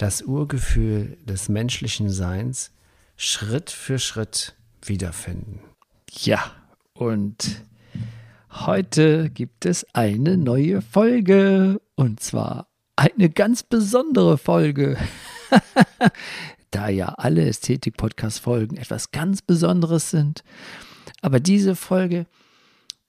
das 0.00 0.22
Urgefühl 0.22 1.18
des 1.26 1.50
menschlichen 1.50 2.08
Seins 2.08 2.72
Schritt 3.16 3.70
für 3.70 3.98
Schritt 3.98 4.54
wiederfinden. 4.82 5.60
Ja, 6.10 6.52
und 6.94 7.60
heute 8.50 9.28
gibt 9.28 9.66
es 9.66 9.86
eine 9.92 10.38
neue 10.38 10.80
Folge 10.80 11.82
und 11.96 12.20
zwar 12.20 12.68
eine 12.96 13.28
ganz 13.28 13.62
besondere 13.62 14.38
Folge. 14.38 14.96
da 16.70 16.88
ja 16.88 17.08
alle 17.08 17.46
Ästhetik-Podcast-Folgen 17.46 18.78
etwas 18.78 19.10
ganz 19.10 19.42
Besonderes 19.42 20.10
sind. 20.10 20.44
Aber 21.20 21.40
diese 21.40 21.76
Folge 21.76 22.24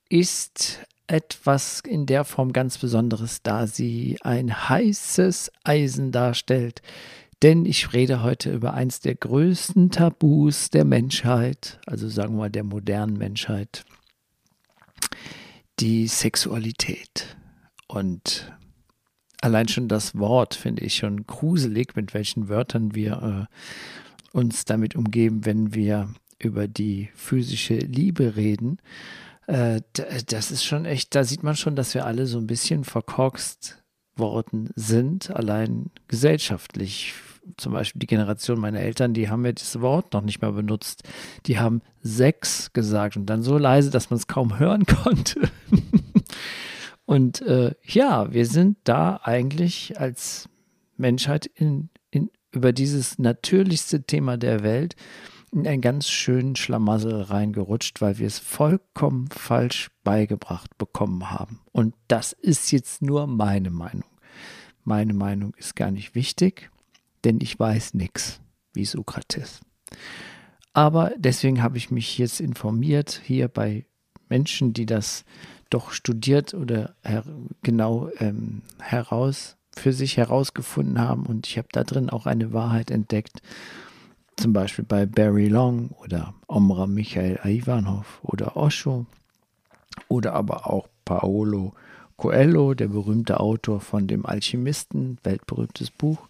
ist 0.10 0.80
etwas 1.12 1.82
in 1.86 2.06
der 2.06 2.24
Form 2.24 2.54
ganz 2.54 2.78
Besonderes, 2.78 3.44
da 3.44 3.68
sie 3.68 4.18
ein 4.22 4.70
heißes 4.70 5.52
Eisen 5.64 6.12
darstellt. 6.12 6.82
Denn 7.42 7.66
ich 7.66 7.92
rede 7.92 8.24
heute 8.24 8.52
über 8.52 8.74
eins 8.74 9.02
der 9.02 9.16
größten 9.16 9.90
Tabus 9.92 10.70
der 10.70 10.86
Menschheit, 10.86 11.80
also 11.86 12.08
sagen 12.08 12.36
wir 12.36 12.44
mal 12.44 12.50
der 12.50 12.64
modernen 12.64 13.18
Menschheit, 13.18 13.84
die 15.80 16.08
Sexualität. 16.08 17.36
Und 17.88 18.54
allein 19.42 19.68
schon 19.68 19.88
das 19.88 20.18
Wort 20.18 20.54
finde 20.54 20.86
ich 20.86 20.96
schon 20.96 21.26
gruselig, 21.26 21.96
mit 21.96 22.14
welchen 22.14 22.48
Wörtern 22.48 22.96
wir 22.96 23.50
äh, 24.32 24.38
uns 24.38 24.64
damit 24.64 24.96
umgeben, 24.96 25.46
wenn 25.46 25.74
wir 25.74 26.14
über 26.40 26.68
die 26.68 27.10
physische 27.16 27.78
Liebe 27.78 28.36
reden. 28.36 28.78
Äh, 29.52 29.82
das 30.28 30.50
ist 30.50 30.64
schon 30.64 30.86
echt, 30.86 31.14
da 31.14 31.26
sieht 31.26 31.44
man 31.44 31.58
schon, 31.58 31.76
dass 31.76 31.94
wir 31.94 32.06
alle 32.06 32.26
so 32.26 32.38
ein 32.38 32.48
bisschen 32.48 32.86
verkorkst 32.86 33.84
worden 34.16 34.70
sind, 34.76 35.30
allein 35.32 35.92
gesellschaftlich. 36.08 37.14
Zum 37.58 37.74
Beispiel 37.74 38.00
die 38.00 38.08
Generation 38.08 38.60
meiner 38.60 38.80
Eltern, 38.80 39.14
die 39.14 39.28
haben 39.28 39.46
ja 39.46 39.52
dieses 39.52 39.82
Wort 39.82 40.14
noch 40.14 40.22
nicht 40.22 40.42
mal 40.42 40.54
benutzt. 40.54 41.04
Die 41.48 41.60
haben 41.60 41.82
Sex 42.02 42.72
gesagt 42.72 43.18
und 43.18 43.26
dann 43.26 43.44
so 43.44 43.58
leise, 43.58 43.90
dass 43.90 44.10
man 44.10 44.20
es 44.20 44.28
kaum 44.28 44.58
hören 44.58 44.86
konnte. 45.04 45.42
und 47.04 47.42
äh, 47.42 47.74
ja, 47.84 48.32
wir 48.32 48.46
sind 48.46 48.78
da 48.86 49.20
eigentlich 49.22 50.00
als 50.00 50.48
Menschheit 50.96 51.46
in, 51.46 51.90
in, 52.10 52.30
über 52.54 52.72
dieses 52.72 53.20
natürlichste 53.20 54.04
Thema 54.04 54.38
der 54.38 54.64
Welt 54.64 54.96
in 55.52 55.68
einen 55.68 55.82
ganz 55.82 56.10
schönen 56.10 56.56
Schlamassel 56.56 57.22
reingerutscht, 57.22 58.02
weil 58.02 58.18
wir 58.18 58.28
es 58.28 58.40
vollkommen 58.40 59.28
falsch 59.30 59.90
beigebracht 60.04 60.78
bekommen 60.78 61.30
haben. 61.30 61.60
Und 61.72 61.94
das 62.08 62.32
ist 62.34 62.72
jetzt 62.72 63.02
nur 63.02 63.28
meine 63.28 63.70
Meinung. 63.70 64.06
Meine 64.84 65.14
Meinung 65.14 65.54
ist 65.56 65.76
gar 65.76 65.92
nicht 65.92 66.16
wichtig, 66.16 66.72
denn 67.24 67.40
ich 67.42 67.60
weiß 67.60 67.94
nichts, 67.94 68.40
wie 68.74 68.86
Sokrates. 68.86 69.60
Aber 70.74 71.12
deswegen 71.18 71.62
habe 71.62 71.78
ich 71.78 71.92
mich 71.92 72.18
jetzt 72.18 72.40
informiert 72.40 73.22
hier 73.24 73.50
bei 73.50 73.86
Menschen, 74.30 74.72
die 74.72 74.86
das 74.86 75.26
doch 75.70 75.92
studiert 75.92 76.54
oder 76.54 76.96
her 77.04 77.26
genau 77.62 78.10
ähm, 78.20 78.62
heraus 78.80 79.58
für 79.76 79.94
sich 79.94 80.18
herausgefunden 80.18 81.00
haben 81.00 81.26
und 81.26 81.48
ich 81.48 81.58
habe 81.58 81.68
da 81.72 81.84
drin 81.84 82.10
auch 82.10 82.26
eine 82.26 82.52
Wahrheit 82.54 82.92
entdeckt 82.92 83.42
zum 84.38 84.54
Beispiel 84.54 84.86
bei 84.86 85.06
Barry 85.06 85.48
Long 85.48 85.90
oder 86.04 86.34
Omra 86.48 86.88
Michael 86.88 87.40
Ivanov 87.46 88.20
oder 88.24 88.58
Osho 88.58 89.06
oder 90.08 90.34
aber 90.34 90.68
auch 90.68 90.88
Paolo 91.06 91.74
Coelho, 92.18 92.76
der 92.76 92.88
berühmte 92.88 93.40
Autor 93.40 93.82
von 93.82 94.08
dem 94.08 94.26
Alchemisten, 94.26 95.18
weltberühmtes 95.24 95.90
Buch. 95.90 96.30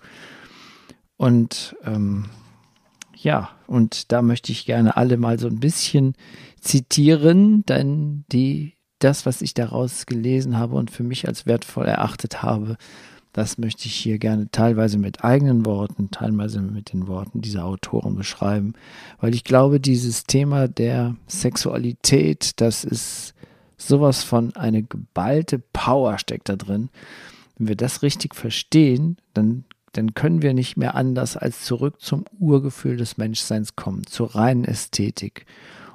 Und 1.17 1.75
ähm, 1.83 2.29
ja, 3.15 3.49
und 3.67 4.11
da 4.11 4.21
möchte 4.21 4.51
ich 4.51 4.65
gerne 4.65 4.97
alle 4.97 5.17
mal 5.17 5.37
so 5.37 5.47
ein 5.47 5.59
bisschen 5.59 6.15
zitieren, 6.59 7.65
denn 7.65 8.23
die, 8.31 8.77
das, 8.99 9.25
was 9.25 9.41
ich 9.41 9.53
daraus 9.53 10.05
gelesen 10.05 10.57
habe 10.57 10.75
und 10.75 10.91
für 10.91 11.03
mich 11.03 11.27
als 11.27 11.45
wertvoll 11.45 11.85
erachtet 11.85 12.41
habe, 12.41 12.77
das 13.33 13.57
möchte 13.57 13.85
ich 13.85 13.95
hier 13.95 14.19
gerne 14.19 14.49
teilweise 14.51 14.97
mit 14.97 15.23
eigenen 15.23 15.65
Worten, 15.65 16.11
teilweise 16.11 16.61
mit 16.61 16.91
den 16.91 17.07
Worten 17.07 17.41
dieser 17.41 17.65
Autoren 17.65 18.15
beschreiben, 18.15 18.73
weil 19.19 19.33
ich 19.33 19.43
glaube, 19.43 19.79
dieses 19.79 20.25
Thema 20.25 20.67
der 20.67 21.15
Sexualität, 21.27 22.59
das 22.59 22.83
ist 22.83 23.33
sowas 23.77 24.23
von 24.23 24.55
eine 24.55 24.83
geballte 24.83 25.59
Power 25.59 26.17
steckt 26.17 26.49
da 26.49 26.55
drin. 26.55 26.89
Wenn 27.57 27.67
wir 27.69 27.75
das 27.75 28.01
richtig 28.01 28.35
verstehen, 28.35 29.17
dann, 29.33 29.63
dann 29.93 30.13
können 30.13 30.41
wir 30.41 30.53
nicht 30.53 30.77
mehr 30.77 30.95
anders 30.95 31.37
als 31.37 31.63
zurück 31.63 32.01
zum 32.01 32.25
Urgefühl 32.37 32.97
des 32.97 33.17
Menschseins 33.17 33.75
kommen, 33.75 34.05
zur 34.05 34.35
reinen 34.35 34.65
Ästhetik. 34.65 35.45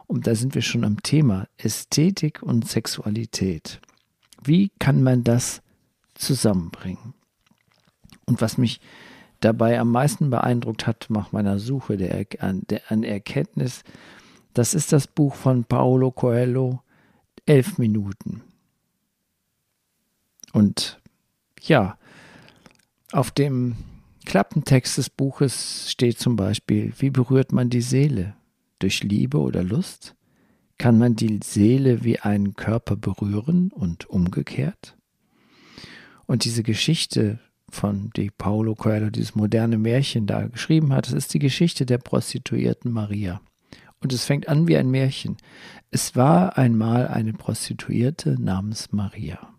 Und 0.07 0.27
da 0.27 0.35
sind 0.35 0.55
wir 0.55 0.63
schon 0.63 0.85
am 0.85 1.03
Thema 1.03 1.49
Ästhetik 1.59 2.43
und 2.43 2.69
Sexualität. 2.69 3.81
Wie 4.43 4.71
kann 4.79 5.03
man 5.03 5.25
das 5.25 5.63
zusammenbringen? 6.15 7.16
Und 8.27 8.41
was 8.41 8.59
mich 8.59 8.81
dabei 9.41 9.79
am 9.79 9.91
meisten 9.91 10.31
beeindruckt 10.31 10.87
hat 10.87 11.07
nach 11.09 11.33
meiner 11.33 11.59
Suche 11.59 11.97
der, 11.97 12.27
an, 12.41 12.63
der, 12.69 12.83
an 12.91 13.03
Erkenntnis, 13.03 13.83
das 14.55 14.75
ist 14.75 14.93
das 14.93 15.07
Buch 15.07 15.35
von 15.35 15.65
Paolo 15.65 16.11
Coelho, 16.11 16.83
Elf 17.45 17.79
Minuten. 17.79 18.43
Und 20.53 21.01
ja, 21.61 21.99
auf 23.13 23.31
dem 23.31 23.77
Klappentext 24.25 24.99
des 24.99 25.11
Buches 25.11 25.91
steht 25.91 26.19
zum 26.19 26.37
Beispiel, 26.37 26.93
wie 26.99 27.11
berührt 27.11 27.53
man 27.53 27.71
die 27.71 27.83
Seele? 27.83 28.35
Durch 28.79 29.03
Liebe 29.03 29.39
oder 29.39 29.63
Lust? 29.63 30.17
Kann 30.79 30.99
man 30.99 31.15
die 31.17 31.41
Seele 31.43 32.05
wie 32.05 32.19
einen 32.19 32.55
Körper 32.55 32.97
berühren 32.97 33.71
und 33.71 34.11
umgekehrt? 34.11 34.97
Und 36.27 36.45
diese 36.45 36.63
Geschichte 36.63 37.39
von 37.69 38.11
die 38.17 38.31
Paulo 38.31 38.75
Coelho, 38.75 39.11
dieses 39.11 39.35
moderne 39.35 39.79
Märchen 39.79 40.27
da 40.27 40.47
geschrieben 40.47 40.93
hat. 40.93 41.07
Das 41.07 41.15
ist 41.15 41.35
die 41.35 41.39
Geschichte 41.39 41.87
der 41.87 41.99
Prostituierten 41.99 42.93
Maria. 42.93 43.41
Und 44.01 44.13
es 44.13 44.25
fängt 44.25 44.49
an 44.49 44.69
wie 44.69 44.77
ein 44.77 44.91
Märchen. 44.91 45.37
Es 45.91 46.17
war 46.17 46.59
einmal 46.59 47.09
eine 47.09 47.33
Prostituierte 47.33 48.41
namens 48.41 48.93
Maria. 48.93 49.55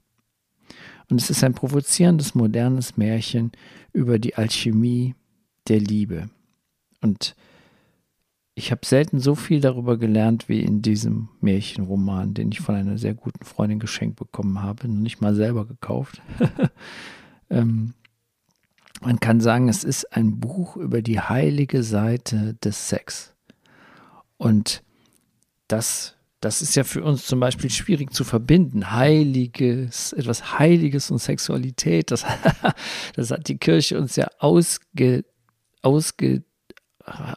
Und 1.10 1.22
es 1.22 1.30
ist 1.30 1.44
ein 1.44 1.54
provozierendes, 1.54 2.36
modernes 2.36 2.98
Märchen 2.98 3.52
über 3.94 4.20
die 4.20 4.36
Alchemie 4.36 5.16
der 5.68 5.80
Liebe. 5.80 6.30
Und 7.02 7.36
ich 8.56 8.72
habe 8.72 8.86
selten 8.86 9.20
so 9.20 9.36
viel 9.36 9.62
darüber 9.62 9.98
gelernt 9.98 10.50
wie 10.50 10.62
in 10.62 10.82
diesem 10.82 11.30
Märchenroman, 11.42 12.34
den 12.34 12.52
ich 12.52 12.60
von 12.60 12.76
einer 12.76 12.98
sehr 12.98 13.14
guten 13.14 13.46
Freundin 13.46 13.80
geschenkt 13.80 14.18
bekommen 14.18 14.62
habe, 14.62 14.88
nicht 14.88 15.22
mal 15.22 15.36
selber 15.36 15.66
gekauft. 15.66 16.22
ähm, 17.50 17.94
man 19.02 19.20
kann 19.20 19.42
sagen, 19.42 19.70
es 19.70 19.84
ist 19.84 20.14
ein 20.14 20.40
Buch 20.40 20.76
über 20.76 21.02
die 21.02 21.20
heilige 21.20 21.84
Seite 21.84 22.56
des 22.64 22.90
Sex. 22.90 23.34
Und 24.38 24.84
das, 25.68 26.16
das 26.42 26.62
ist 26.62 26.76
ja 26.76 26.84
für 26.84 27.04
uns 27.04 27.26
zum 27.26 27.40
Beispiel 27.40 27.70
schwierig 27.70 28.14
zu 28.14 28.24
verbinden. 28.24 28.92
Heiliges, 28.92 30.14
etwas 30.14 30.58
Heiliges 30.58 31.12
und 31.12 31.20
Sexualität, 31.20 32.12
das, 32.12 32.26
das 33.16 33.32
hat 33.32 33.48
die 33.48 33.58
Kirche 33.58 34.00
uns 34.00 34.16
ja 34.16 34.28
ausge, 34.40 35.26
ausge, 35.82 36.44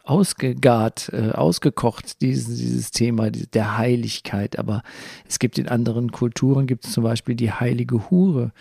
ausgegart, 0.03 1.09
äh, 1.13 1.31
ausgekocht, 1.31 2.21
dieses, 2.21 2.57
dieses 2.57 2.91
Thema 2.91 3.29
der 3.31 3.77
Heiligkeit. 3.77 4.57
Aber 4.57 4.83
es 5.27 5.39
gibt 5.39 5.57
in 5.57 5.67
anderen 5.67 6.11
Kulturen, 6.11 6.67
gibt 6.67 6.85
es 6.85 6.91
zum 6.91 7.03
Beispiel 7.03 7.35
die 7.35 7.51
heilige 7.51 8.09
Hure 8.09 8.51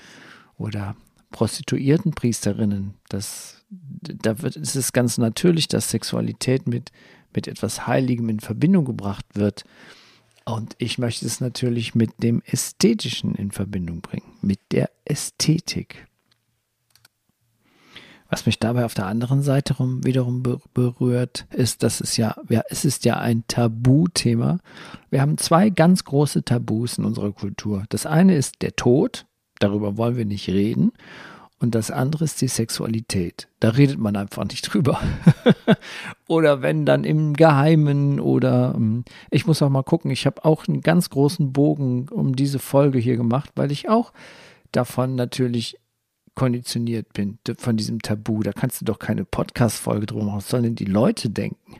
oder 0.56 0.96
Prostituiertenpriesterinnen. 1.30 2.94
Das, 3.08 3.64
da 3.68 4.42
wird, 4.42 4.56
ist 4.56 4.76
es 4.76 4.92
ganz 4.92 5.18
natürlich, 5.18 5.68
dass 5.68 5.90
Sexualität 5.90 6.66
mit, 6.66 6.92
mit 7.34 7.48
etwas 7.48 7.86
Heiligem 7.86 8.28
in 8.28 8.40
Verbindung 8.40 8.84
gebracht 8.84 9.26
wird. 9.34 9.64
Und 10.44 10.74
ich 10.78 10.98
möchte 10.98 11.26
es 11.26 11.40
natürlich 11.40 11.94
mit 11.94 12.22
dem 12.22 12.42
Ästhetischen 12.44 13.34
in 13.34 13.50
Verbindung 13.50 14.00
bringen, 14.00 14.32
mit 14.42 14.58
der 14.72 14.90
Ästhetik. 15.04 16.06
Was 18.30 18.46
mich 18.46 18.60
dabei 18.60 18.84
auf 18.84 18.94
der 18.94 19.06
anderen 19.06 19.42
Seite 19.42 19.74
rum, 19.74 20.04
wiederum 20.04 20.42
berührt, 20.72 21.46
ist, 21.50 21.82
dass 21.82 22.00
es 22.00 22.16
ja, 22.16 22.36
ja, 22.48 22.62
es 22.68 22.84
ist 22.84 23.04
ja 23.04 23.18
ein 23.18 23.42
Tabuthema. 23.48 24.58
Wir 25.10 25.20
haben 25.20 25.36
zwei 25.36 25.68
ganz 25.68 26.04
große 26.04 26.44
Tabus 26.44 26.96
in 26.96 27.04
unserer 27.04 27.32
Kultur. 27.32 27.84
Das 27.88 28.06
eine 28.06 28.36
ist 28.36 28.62
der 28.62 28.76
Tod, 28.76 29.26
darüber 29.60 29.96
wollen 29.96 30.16
wir 30.16 30.24
nicht 30.24 30.48
reden. 30.48 30.92
Und 31.60 31.74
das 31.74 31.90
andere 31.90 32.24
ist 32.24 32.40
die 32.40 32.48
Sexualität. 32.48 33.46
Da 33.60 33.68
redet 33.68 33.98
man 33.98 34.16
einfach 34.16 34.44
nicht 34.44 34.62
drüber. 34.62 34.98
oder 36.26 36.62
wenn 36.62 36.86
dann 36.86 37.04
im 37.04 37.34
Geheimen 37.34 38.18
oder 38.18 38.72
ähm, 38.74 39.04
ich 39.30 39.46
muss 39.46 39.60
auch 39.60 39.68
mal 39.68 39.82
gucken, 39.82 40.10
ich 40.10 40.24
habe 40.24 40.44
auch 40.44 40.66
einen 40.66 40.80
ganz 40.80 41.10
großen 41.10 41.52
Bogen 41.52 42.08
um 42.08 42.34
diese 42.34 42.58
Folge 42.58 42.98
hier 42.98 43.18
gemacht, 43.18 43.50
weil 43.56 43.70
ich 43.70 43.90
auch 43.90 44.12
davon 44.72 45.16
natürlich 45.16 45.76
konditioniert 46.34 47.12
bin, 47.12 47.38
von 47.58 47.76
diesem 47.76 48.00
Tabu. 48.00 48.42
Da 48.42 48.52
kannst 48.52 48.80
du 48.80 48.84
doch 48.84 48.98
keine 48.98 49.24
Podcast-Folge 49.24 50.06
drum 50.06 50.26
machen. 50.26 50.38
Was 50.38 50.48
sollen 50.48 50.62
denn 50.62 50.74
die 50.74 50.84
Leute 50.84 51.28
denken? 51.28 51.76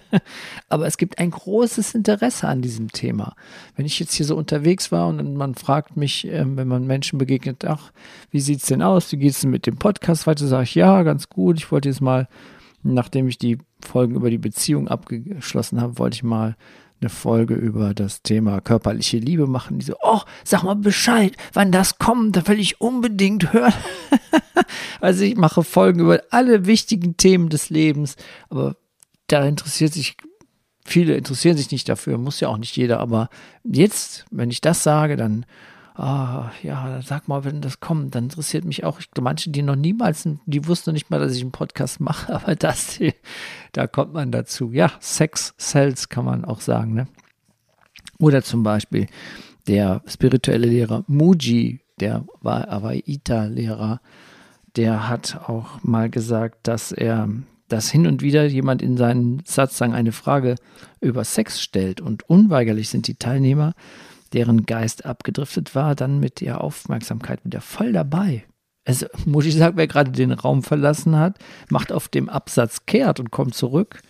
Aber 0.68 0.86
es 0.86 0.96
gibt 0.96 1.18
ein 1.18 1.30
großes 1.30 1.94
Interesse 1.94 2.48
an 2.48 2.62
diesem 2.62 2.90
Thema. 2.90 3.34
Wenn 3.76 3.86
ich 3.86 4.00
jetzt 4.00 4.14
hier 4.14 4.26
so 4.26 4.36
unterwegs 4.36 4.90
war 4.90 5.08
und 5.08 5.34
man 5.34 5.54
fragt 5.54 5.96
mich, 5.96 6.26
ähm, 6.26 6.56
wenn 6.56 6.68
man 6.68 6.86
Menschen 6.86 7.18
begegnet, 7.18 7.64
ach, 7.64 7.92
wie 8.30 8.40
sieht 8.40 8.60
es 8.60 8.66
denn 8.66 8.82
aus? 8.82 9.12
Wie 9.12 9.16
geht 9.16 9.32
es 9.32 9.40
denn 9.40 9.50
mit 9.50 9.66
dem 9.66 9.76
Podcast 9.76 10.26
weiter? 10.26 10.46
Sage 10.46 10.64
ich, 10.64 10.74
ja, 10.74 11.02
ganz 11.02 11.28
gut. 11.28 11.58
Ich 11.58 11.70
wollte 11.70 11.88
jetzt 11.88 12.00
mal, 12.00 12.28
nachdem 12.82 13.28
ich 13.28 13.38
die 13.38 13.58
Folgen 13.80 14.14
über 14.14 14.30
die 14.30 14.38
Beziehung 14.38 14.88
abgeschlossen 14.88 15.80
habe, 15.80 15.98
wollte 15.98 16.16
ich 16.16 16.22
mal 16.22 16.56
eine 17.00 17.10
Folge 17.10 17.54
über 17.54 17.94
das 17.94 18.22
Thema 18.22 18.60
körperliche 18.60 19.18
Liebe 19.18 19.46
machen. 19.46 19.78
Die 19.78 19.86
so, 19.86 19.94
oh, 20.02 20.20
sag 20.44 20.62
mal 20.62 20.74
Bescheid, 20.74 21.34
wann 21.52 21.72
das 21.72 21.98
kommt, 21.98 22.36
da 22.36 22.46
will 22.46 22.60
ich 22.60 22.80
unbedingt 22.80 23.52
hören. 23.52 23.72
also 25.00 25.24
ich 25.24 25.36
mache 25.36 25.64
Folgen 25.64 26.00
über 26.00 26.20
alle 26.30 26.66
wichtigen 26.66 27.16
Themen 27.16 27.48
des 27.48 27.70
Lebens, 27.70 28.16
aber 28.48 28.76
da 29.26 29.44
interessiert 29.46 29.94
sich, 29.94 30.16
viele 30.84 31.14
interessieren 31.14 31.56
sich 31.56 31.70
nicht 31.70 31.88
dafür, 31.88 32.18
muss 32.18 32.40
ja 32.40 32.48
auch 32.48 32.58
nicht 32.58 32.76
jeder, 32.76 33.00
aber 33.00 33.30
jetzt, 33.64 34.26
wenn 34.30 34.50
ich 34.50 34.60
das 34.60 34.82
sage, 34.82 35.16
dann 35.16 35.46
ah, 36.00 36.50
ja, 36.62 37.00
sag 37.02 37.28
mal, 37.28 37.44
wenn 37.44 37.60
das 37.60 37.80
kommt, 37.80 38.14
dann 38.14 38.24
interessiert 38.24 38.64
mich 38.64 38.84
auch. 38.84 38.98
Ich, 39.00 39.08
manche, 39.20 39.50
die 39.50 39.62
noch 39.62 39.76
niemals, 39.76 40.26
die 40.46 40.66
wussten 40.66 40.92
nicht 40.92 41.10
mal, 41.10 41.20
dass 41.20 41.34
ich 41.36 41.42
einen 41.42 41.52
Podcast 41.52 42.00
mache, 42.00 42.34
aber 42.34 42.56
das, 42.56 42.98
da 43.72 43.86
kommt 43.86 44.14
man 44.14 44.32
dazu. 44.32 44.72
Ja, 44.72 44.90
Sex 45.00 45.54
Cells 45.58 46.08
kann 46.08 46.24
man 46.24 46.44
auch 46.44 46.60
sagen, 46.60 46.94
ne? 46.94 47.06
Oder 48.18 48.42
zum 48.42 48.62
Beispiel 48.62 49.06
der 49.66 50.02
spirituelle 50.06 50.66
Lehrer 50.66 51.04
Muji, 51.06 51.80
der 52.00 52.24
war 52.40 52.70
Avaita-Lehrer, 52.70 54.00
der 54.76 55.08
hat 55.08 55.48
auch 55.48 55.82
mal 55.82 56.08
gesagt, 56.10 56.66
dass 56.66 56.92
er, 56.92 57.28
dass 57.68 57.90
hin 57.90 58.06
und 58.06 58.22
wieder 58.22 58.46
jemand 58.46 58.82
in 58.82 58.96
seinen 58.96 59.42
Satzang 59.44 59.94
eine 59.94 60.12
Frage 60.12 60.56
über 61.00 61.24
Sex 61.24 61.60
stellt 61.60 62.00
und 62.00 62.28
unweigerlich 62.28 62.88
sind 62.88 63.06
die 63.06 63.14
Teilnehmer 63.16 63.74
deren 64.32 64.66
Geist 64.66 65.04
abgedriftet 65.04 65.74
war, 65.74 65.94
dann 65.94 66.20
mit 66.20 66.40
ihrer 66.42 66.62
Aufmerksamkeit 66.62 67.44
wieder 67.44 67.60
voll 67.60 67.92
dabei. 67.92 68.44
Also, 68.84 69.06
muss 69.24 69.46
ich 69.46 69.56
sagen, 69.56 69.76
wer 69.76 69.86
gerade 69.86 70.10
den 70.10 70.32
Raum 70.32 70.62
verlassen 70.62 71.16
hat, 71.16 71.38
macht 71.68 71.92
auf 71.92 72.08
dem 72.08 72.28
Absatz 72.28 72.86
kehrt 72.86 73.20
und 73.20 73.30
kommt 73.30 73.54
zurück. 73.54 74.02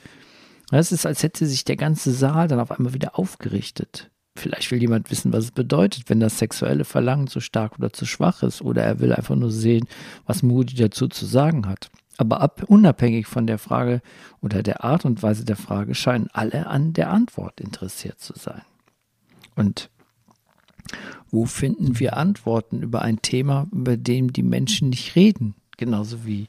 Es 0.71 0.93
ist, 0.93 1.07
als 1.07 1.23
hätte 1.23 1.47
sich 1.47 1.65
der 1.65 1.77
ganze 1.77 2.13
Saal 2.13 2.47
dann 2.47 2.61
auf 2.61 2.71
einmal 2.71 2.95
wieder 2.95 3.19
aufgerichtet. 3.19 4.11
Vielleicht 4.37 4.71
will 4.71 4.81
jemand 4.81 5.11
wissen, 5.11 5.33
was 5.33 5.45
es 5.45 5.51
bedeutet, 5.51 6.05
wenn 6.09 6.21
das 6.21 6.39
sexuelle 6.39 6.85
Verlangen 6.85 7.27
zu 7.27 7.41
stark 7.41 7.79
oder 7.79 7.93
zu 7.93 8.07
schwach 8.07 8.45
ist, 8.45 8.63
oder 8.63 8.83
er 8.85 9.01
will 9.01 9.13
einfach 9.13 9.35
nur 9.35 9.51
sehen, 9.51 9.87
was 10.27 10.45
Moody 10.45 10.77
dazu 10.77 11.09
zu 11.09 11.27
sagen 11.27 11.67
hat. 11.67 11.91
Aber 12.17 12.41
ab, 12.41 12.63
unabhängig 12.69 13.27
von 13.27 13.47
der 13.47 13.59
Frage 13.59 14.03
oder 14.41 14.63
der 14.63 14.85
Art 14.85 15.05
und 15.05 15.23
Weise 15.23 15.45
der 15.45 15.57
Frage 15.57 15.95
scheinen 15.95 16.29
alle 16.33 16.67
an 16.69 16.93
der 16.93 17.11
Antwort 17.11 17.61
interessiert 17.61 18.21
zu 18.21 18.35
sein. 18.37 18.63
Und 19.57 19.91
wo 21.31 21.47
finden 21.47 21.99
wir 21.99 22.17
Antworten 22.17 22.83
über 22.83 23.03
ein 23.03 23.23
Thema, 23.23 23.67
über 23.73 23.97
dem 23.97 24.33
die 24.33 24.43
Menschen 24.43 24.91
nicht 24.91 25.17
reden? 25.17 25.55
Genauso 25.77 26.27
wie 26.27 26.49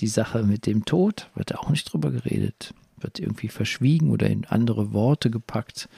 die 0.00 0.06
Sache 0.06 0.42
mit 0.42 0.66
dem 0.66 0.84
Tod, 0.84 1.30
wird 1.34 1.54
auch 1.54 1.70
nicht 1.70 1.92
drüber 1.92 2.10
geredet, 2.10 2.74
wird 2.98 3.18
irgendwie 3.18 3.48
verschwiegen 3.48 4.10
oder 4.10 4.28
in 4.28 4.44
andere 4.46 4.92
Worte 4.92 5.30
gepackt. 5.30 5.88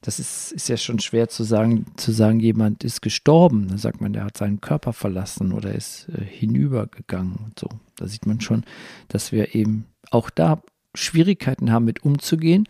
Das 0.00 0.20
ist, 0.20 0.52
ist 0.52 0.68
ja 0.68 0.76
schon 0.76 1.00
schwer 1.00 1.28
zu 1.28 1.42
sagen, 1.42 1.86
zu 1.96 2.12
sagen, 2.12 2.38
jemand 2.38 2.84
ist 2.84 3.02
gestorben. 3.02 3.66
Da 3.68 3.78
sagt 3.78 4.00
man, 4.00 4.12
der 4.12 4.24
hat 4.24 4.36
seinen 4.36 4.60
Körper 4.60 4.92
verlassen 4.92 5.52
oder 5.52 5.74
ist 5.74 6.08
äh, 6.10 6.24
hinübergegangen 6.24 7.36
und 7.44 7.58
so. 7.58 7.68
Da 7.96 8.06
sieht 8.06 8.24
man 8.24 8.40
schon, 8.40 8.64
dass 9.08 9.32
wir 9.32 9.56
eben 9.56 9.86
auch 10.10 10.30
da 10.30 10.62
Schwierigkeiten 10.94 11.72
haben, 11.72 11.84
mit 11.84 12.04
umzugehen 12.04 12.66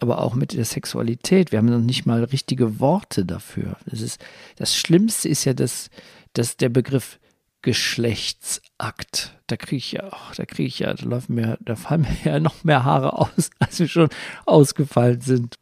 aber 0.00 0.22
auch 0.22 0.34
mit 0.34 0.52
der 0.52 0.64
Sexualität. 0.64 1.52
Wir 1.52 1.58
haben 1.58 1.66
noch 1.66 1.78
nicht 1.78 2.06
mal 2.06 2.24
richtige 2.24 2.80
Worte 2.80 3.24
dafür. 3.24 3.76
Das, 3.86 4.00
ist, 4.00 4.22
das 4.56 4.74
Schlimmste 4.76 5.28
ist 5.28 5.44
ja, 5.44 5.52
dass, 5.52 5.90
dass 6.32 6.56
der 6.56 6.68
Begriff 6.68 7.18
Geschlechtsakt, 7.62 9.38
da 9.46 9.56
kriege 9.56 9.76
ich 9.76 9.92
ja, 9.92 10.08
oh, 10.10 10.34
da 10.34 10.46
kriege 10.46 10.66
ich 10.66 10.78
ja, 10.78 10.94
da 10.94 11.04
laufen 11.04 11.34
mir, 11.34 11.58
da 11.60 11.76
fallen 11.76 12.02
mir 12.02 12.16
ja 12.24 12.40
noch 12.40 12.64
mehr 12.64 12.84
Haare 12.84 13.18
aus, 13.18 13.50
als 13.58 13.78
wir 13.78 13.88
schon 13.88 14.08
ausgefallen 14.46 15.20
sind. 15.20 15.56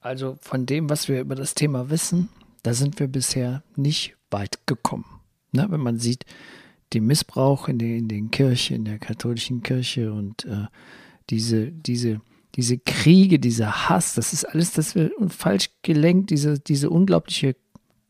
Also 0.00 0.36
von 0.40 0.66
dem, 0.66 0.90
was 0.90 1.08
wir 1.08 1.20
über 1.20 1.34
das 1.34 1.54
Thema 1.54 1.88
wissen, 1.90 2.28
da 2.62 2.74
sind 2.74 3.00
wir 3.00 3.08
bisher 3.08 3.62
nicht 3.76 4.16
weit 4.30 4.66
gekommen. 4.66 5.06
Ne? 5.52 5.66
Wenn 5.70 5.80
man 5.80 5.98
sieht, 5.98 6.24
den 6.92 7.06
Missbrauch 7.06 7.68
in 7.68 7.78
den, 7.78 7.98
in 7.98 8.08
den 8.08 8.30
Kirchen, 8.30 8.76
in 8.76 8.84
der 8.84 8.98
katholischen 8.98 9.62
Kirche 9.62 10.12
und 10.12 10.44
äh, 10.44 10.66
diese, 11.30 11.70
diese 11.70 12.20
diese 12.56 12.78
Kriege, 12.78 13.38
dieser 13.38 13.88
Hass, 13.88 14.14
das 14.14 14.32
ist 14.32 14.44
alles, 14.44 14.72
das 14.72 14.94
wird 14.94 15.12
falsch 15.28 15.70
gelenkt, 15.82 16.30
diese, 16.30 16.58
diese 16.58 16.90
unglaubliche, 16.90 17.56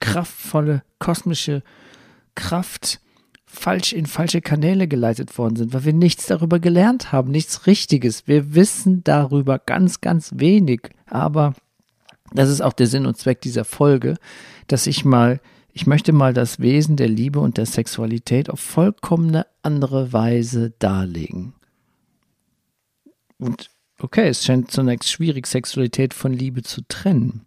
kraftvolle, 0.01 0.83
kosmische 0.99 1.63
Kraft 2.35 3.01
falsch 3.53 3.93
in 3.93 4.07
falsche 4.07 4.41
Kanäle 4.41 4.87
geleitet 4.87 5.37
worden 5.37 5.57
sind, 5.57 5.75
weil 5.75 5.85
wir 5.85 5.93
nichts 5.93 6.27
darüber 6.27 6.61
gelernt 6.61 7.11
haben, 7.11 7.31
nichts 7.31 7.67
Richtiges. 7.67 8.29
Wir 8.29 8.55
wissen 8.55 9.03
darüber 9.03 9.59
ganz, 9.59 10.01
ganz 10.01 10.32
wenig. 10.37 10.91
Aber 11.06 11.55
das 12.32 12.49
ist 12.49 12.61
auch 12.61 12.73
der 12.73 12.87
Sinn 12.87 13.06
und 13.06 13.19
Zweck 13.19 13.41
dieser 13.41 13.65
Folge, 13.65 14.17
dass 14.69 14.87
ich 14.87 15.05
mal, 15.05 15.41
ich 15.73 15.87
möchte 15.87 16.13
mal 16.13 16.32
das 16.32 16.61
Wesen 16.61 16.97
der 16.97 17.09
Liebe 17.09 17.41
und 17.41 17.59
der 17.59 17.67
Sexualität 17.67 18.51
auf 18.51 18.61
vollkommene 18.61 19.47
andere 19.63 20.13
Weise 20.13 20.73
darlegen. 20.79 21.55
Und 23.39 23.70
okay, 24.03 24.29
es 24.29 24.45
scheint 24.45 24.71
zunächst 24.71 25.11
schwierig, 25.11 25.47
Sexualität 25.47 26.15
von 26.15 26.33
Liebe 26.33 26.63
zu 26.63 26.83
trennen. 26.89 27.47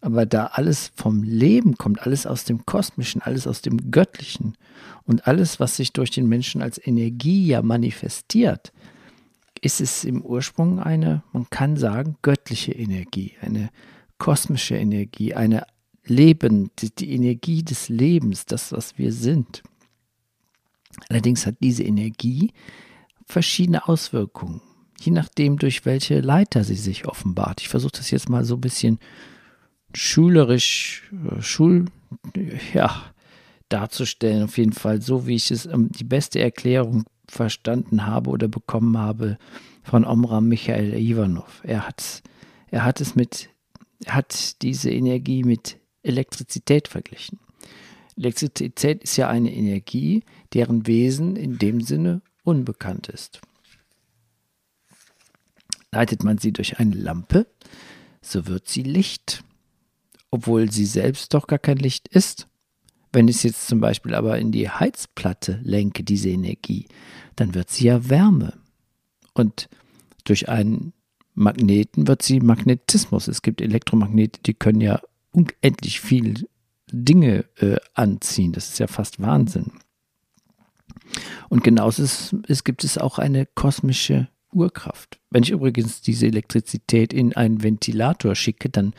Aber 0.00 0.26
da 0.26 0.46
alles 0.46 0.92
vom 0.94 1.24
Leben 1.24 1.76
kommt, 1.76 2.02
alles 2.02 2.26
aus 2.26 2.44
dem 2.44 2.64
Kosmischen, 2.66 3.20
alles 3.20 3.46
aus 3.46 3.62
dem 3.62 3.90
Göttlichen 3.90 4.56
und 5.04 5.26
alles, 5.26 5.58
was 5.58 5.76
sich 5.76 5.92
durch 5.92 6.10
den 6.10 6.28
Menschen 6.28 6.62
als 6.62 6.78
Energie 6.84 7.48
ja 7.48 7.62
manifestiert, 7.62 8.72
ist 9.60 9.80
es 9.80 10.04
im 10.04 10.22
Ursprung 10.22 10.78
eine, 10.78 11.24
man 11.32 11.50
kann 11.50 11.76
sagen, 11.76 12.16
göttliche 12.22 12.72
Energie, 12.72 13.32
eine 13.40 13.70
kosmische 14.18 14.76
Energie, 14.76 15.34
eine 15.34 15.66
Leben, 16.04 16.70
die, 16.78 17.12
Energie 17.12 17.64
des 17.64 17.88
Lebens, 17.88 18.46
das, 18.46 18.70
was 18.72 18.98
wir 18.98 19.12
sind. 19.12 19.64
Allerdings 21.08 21.44
hat 21.44 21.56
diese 21.60 21.82
Energie 21.82 22.52
verschiedene 23.26 23.88
Auswirkungen 23.88 24.60
je 25.00 25.12
nachdem, 25.12 25.58
durch 25.58 25.84
welche 25.84 26.20
Leiter 26.20 26.64
sie 26.64 26.74
sich 26.74 27.06
offenbart. 27.06 27.60
Ich 27.60 27.68
versuche 27.68 27.92
das 27.92 28.10
jetzt 28.10 28.28
mal 28.28 28.44
so 28.44 28.54
ein 28.54 28.60
bisschen 28.60 28.98
schulerisch, 29.94 31.10
äh, 31.12 31.40
schul, 31.40 31.86
ja, 32.74 33.04
darzustellen. 33.68 34.44
Auf 34.44 34.58
jeden 34.58 34.72
Fall 34.72 35.02
so, 35.02 35.26
wie 35.26 35.36
ich 35.36 35.50
es 35.50 35.66
ähm, 35.66 35.90
die 35.90 36.04
beste 36.04 36.40
Erklärung 36.40 37.04
verstanden 37.28 38.06
habe 38.06 38.30
oder 38.30 38.48
bekommen 38.48 38.96
habe 38.96 39.38
von 39.82 40.04
Omram 40.04 40.48
Michael 40.48 40.94
Ivanov. 40.94 41.60
Er 41.64 41.86
hat, 41.86 42.22
er 42.70 42.84
hat 42.84 43.00
es 43.00 43.14
mit, 43.14 43.50
er 44.04 44.14
hat 44.14 44.62
diese 44.62 44.90
Energie 44.90 45.44
mit 45.44 45.78
Elektrizität 46.02 46.88
verglichen. 46.88 47.38
Elektrizität 48.16 49.04
ist 49.04 49.16
ja 49.16 49.28
eine 49.28 49.54
Energie, 49.54 50.24
deren 50.54 50.86
Wesen 50.86 51.36
in 51.36 51.58
dem 51.58 51.80
Sinne 51.80 52.22
unbekannt 52.44 53.08
ist. 53.08 53.40
Leitet 55.92 56.22
man 56.22 56.38
sie 56.38 56.52
durch 56.52 56.78
eine 56.78 56.94
Lampe, 56.94 57.46
so 58.20 58.46
wird 58.46 58.68
sie 58.68 58.82
Licht, 58.82 59.42
obwohl 60.30 60.70
sie 60.70 60.84
selbst 60.84 61.32
doch 61.34 61.46
gar 61.46 61.58
kein 61.58 61.78
Licht 61.78 62.08
ist. 62.08 62.46
Wenn 63.12 63.28
ich 63.28 63.36
es 63.36 63.42
jetzt 63.44 63.68
zum 63.68 63.80
Beispiel 63.80 64.14
aber 64.14 64.38
in 64.38 64.52
die 64.52 64.68
Heizplatte 64.68 65.60
lenke, 65.62 66.04
diese 66.04 66.28
Energie, 66.28 66.86
dann 67.36 67.54
wird 67.54 67.70
sie 67.70 67.86
ja 67.86 68.08
Wärme. 68.10 68.54
Und 69.32 69.68
durch 70.24 70.48
einen 70.48 70.92
Magneten 71.34 72.06
wird 72.06 72.22
sie 72.22 72.40
Magnetismus. 72.40 73.28
Es 73.28 73.40
gibt 73.40 73.62
Elektromagnete, 73.62 74.40
die 74.42 74.54
können 74.54 74.80
ja 74.80 75.00
unendlich 75.32 76.00
viele 76.00 76.44
Dinge 76.90 77.44
äh, 77.56 77.76
anziehen. 77.94 78.52
Das 78.52 78.68
ist 78.68 78.78
ja 78.78 78.88
fast 78.88 79.20
Wahnsinn. 79.20 79.72
Und 81.48 81.64
genauso 81.64 82.02
ist, 82.02 82.34
ist, 82.46 82.64
gibt 82.64 82.84
es 82.84 82.98
auch 82.98 83.18
eine 83.18 83.46
kosmische 83.46 84.28
Urkraft. 84.52 85.18
Wenn 85.30 85.42
ich 85.42 85.50
übrigens 85.50 86.00
diese 86.00 86.26
Elektrizität 86.26 87.12
in 87.12 87.34
einen 87.34 87.62
Ventilator 87.62 88.34
schicke, 88.34 88.68
dann, 88.68 88.94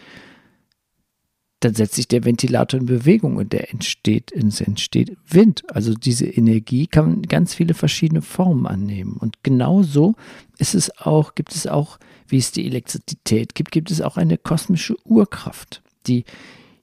dann 1.59 1.73
setzt 1.73 1.95
sich 1.95 2.07
der 2.07 2.25
Ventilator 2.25 2.79
in 2.79 2.85
Bewegung 2.85 3.37
und 3.37 3.51
der 3.53 3.71
entsteht, 3.71 4.31
es 4.31 4.61
entsteht 4.61 5.17
Wind. 5.27 5.63
Also 5.69 5.93
diese 5.93 6.27
Energie 6.27 6.87
kann 6.87 7.23
ganz 7.23 7.53
viele 7.53 7.73
verschiedene 7.73 8.21
Formen 8.21 8.67
annehmen. 8.67 9.17
Und 9.17 9.43
genauso 9.43 10.15
ist 10.57 10.75
es 10.75 10.95
auch, 10.97 11.35
gibt 11.35 11.53
es 11.53 11.67
auch, 11.67 11.99
wie 12.27 12.37
es 12.37 12.51
die 12.51 12.65
Elektrizität 12.65 13.55
gibt, 13.55 13.71
gibt 13.71 13.91
es 13.91 14.01
auch 14.01 14.17
eine 14.17 14.37
kosmische 14.37 14.95
Urkraft, 15.05 15.81
die 16.07 16.25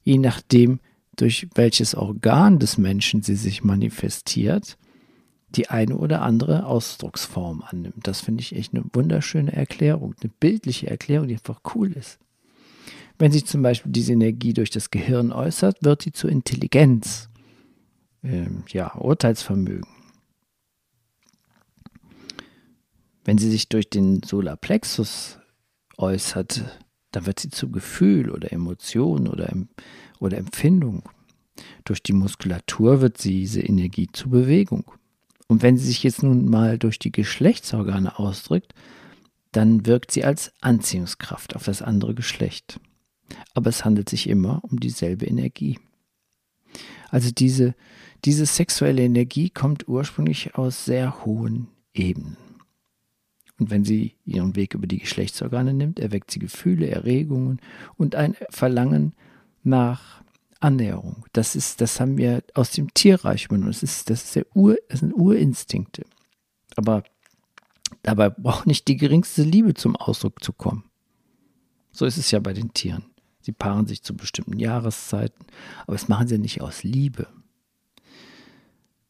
je 0.03 0.19
nachdem, 0.19 0.81
durch 1.17 1.49
welches 1.55 1.95
Organ 1.95 2.59
des 2.59 2.77
Menschen 2.79 3.23
sie 3.23 3.37
sich 3.37 3.65
manifestiert, 3.65 4.77
die 5.57 5.69
eine 5.69 5.97
oder 5.97 6.23
andere 6.23 6.67
Ausdrucksform 6.67 7.63
annimmt. 7.67 8.07
Das 8.07 8.21
finde 8.21 8.43
ich 8.43 8.55
echt 8.55 8.75
eine 8.75 8.85
wunderschöne 8.93 9.53
Erklärung, 9.53 10.15
eine 10.21 10.31
bildliche 10.41 10.89
Erklärung, 10.89 11.29
die 11.29 11.35
einfach 11.35 11.61
cool 11.75 11.93
ist. 11.93 12.19
Wenn 13.19 13.33
sich 13.33 13.47
zum 13.47 13.63
Beispiel 13.63 13.93
diese 13.93 14.13
Energie 14.13 14.53
durch 14.53 14.71
das 14.71 14.91
Gehirn 14.91 15.33
äußert, 15.33 15.83
wird 15.83 16.03
sie 16.03 16.13
zur 16.13 16.31
Intelligenz, 16.31 17.31
äh, 18.23 18.47
ja, 18.69 18.95
Urteilsvermögen. 18.95 19.89
Wenn 23.25 23.39
sie 23.39 23.51
sich 23.51 23.69
durch 23.69 23.89
den 23.89 24.23
Solarplexus 24.23 25.39
äußert, 25.97 26.63
dann 27.11 27.27
wird 27.27 27.41
sie 27.41 27.49
zu 27.49 27.71
Gefühl 27.71 28.31
oder 28.31 28.53
Emotion 28.53 29.27
oder, 29.27 29.51
oder 30.21 30.37
Empfindung. 30.37 31.03
Durch 31.85 32.03
die 32.03 32.13
Muskulatur 32.13 33.01
wird 33.01 33.25
diese 33.25 33.63
Energie 33.63 34.09
zu 34.13 34.29
Bewegung. 34.29 34.85
Und 35.49 35.63
wenn 35.63 35.77
sie 35.77 35.87
sich 35.87 36.03
jetzt 36.03 36.23
nun 36.23 36.49
mal 36.49 36.79
durch 36.79 36.99
die 36.99 37.13
Geschlechtsorgane 37.13 38.19
ausdrückt, 38.19 38.75
dann 39.53 39.87
wirkt 39.87 40.11
sie 40.11 40.25
als 40.25 40.53
Anziehungskraft 40.61 41.57
auf 41.57 41.65
das 41.65 41.83
andere 41.83 42.15
Geschlecht. 42.15 42.81
Aber 43.55 43.71
es 43.71 43.85
handelt 43.85 44.09
sich 44.09 44.29
immer 44.29 44.63
um 44.65 44.81
dieselbe 44.81 45.27
Energie. 45.27 45.79
Also 47.11 47.31
diese, 47.31 47.75
diese 48.25 48.47
sexuelle 48.47 49.03
Energie 49.03 49.51
kommt 49.51 49.89
ursprünglich 49.89 50.57
aus 50.57 50.85
sehr 50.85 51.25
hohen 51.25 51.69
Ebenen. 51.95 52.37
Und 53.59 53.71
wenn 53.71 53.85
sie 53.85 54.15
ihren 54.25 54.55
Weg 54.57 54.75
über 54.75 54.87
die 54.87 54.99
Geschlechtsorgane 54.99 55.73
nimmt, 55.73 55.99
erweckt 55.99 56.31
sie 56.31 56.39
Gefühle, 56.39 56.91
Erregungen 56.91 57.61
und 57.97 58.15
ein 58.15 58.37
Verlangen 58.51 59.15
nach 59.63 60.23
Annäherung. 60.61 61.25
Das 61.33 61.55
ist, 61.55 61.81
das 61.81 62.01
haben 62.01 62.17
wir 62.17 62.43
aus 62.55 62.71
dem 62.71 62.93
Tierreich 62.95 63.47
übernommen. 63.47 63.73
Das 63.73 63.83
ist, 63.83 64.11
das 64.11 64.25
ist 64.25 64.37
der 64.37 64.47
Ur, 64.55 64.77
das 64.89 65.01
sind 65.01 65.13
Urinstinkte. 65.13 66.05
Aber 66.77 67.05
dabei 68.03 68.31
braucht 68.31 68.67
nicht 68.67 68.89
die 68.89 68.97
geringste 68.97 69.43
Liebe 69.43 69.75
zum 69.75 69.97
Ausdruck 69.97 70.43
zu 70.43 70.53
kommen. 70.53 70.85
So 71.93 72.05
ist 72.05 72.19
es 72.19 72.31
ja 72.31 72.41
bei 72.41 72.53
den 72.53 72.73
Tieren. 72.75 73.05
Sie 73.41 73.53
paaren 73.53 73.87
sich 73.87 74.03
zu 74.03 74.17
bestimmten 74.17 74.59
Jahreszeiten, 74.59 75.47
aber 75.83 75.93
das 75.93 76.09
machen 76.09 76.27
sie 76.27 76.39
nicht 76.39 76.61
aus 76.61 76.83
Liebe. 76.83 77.29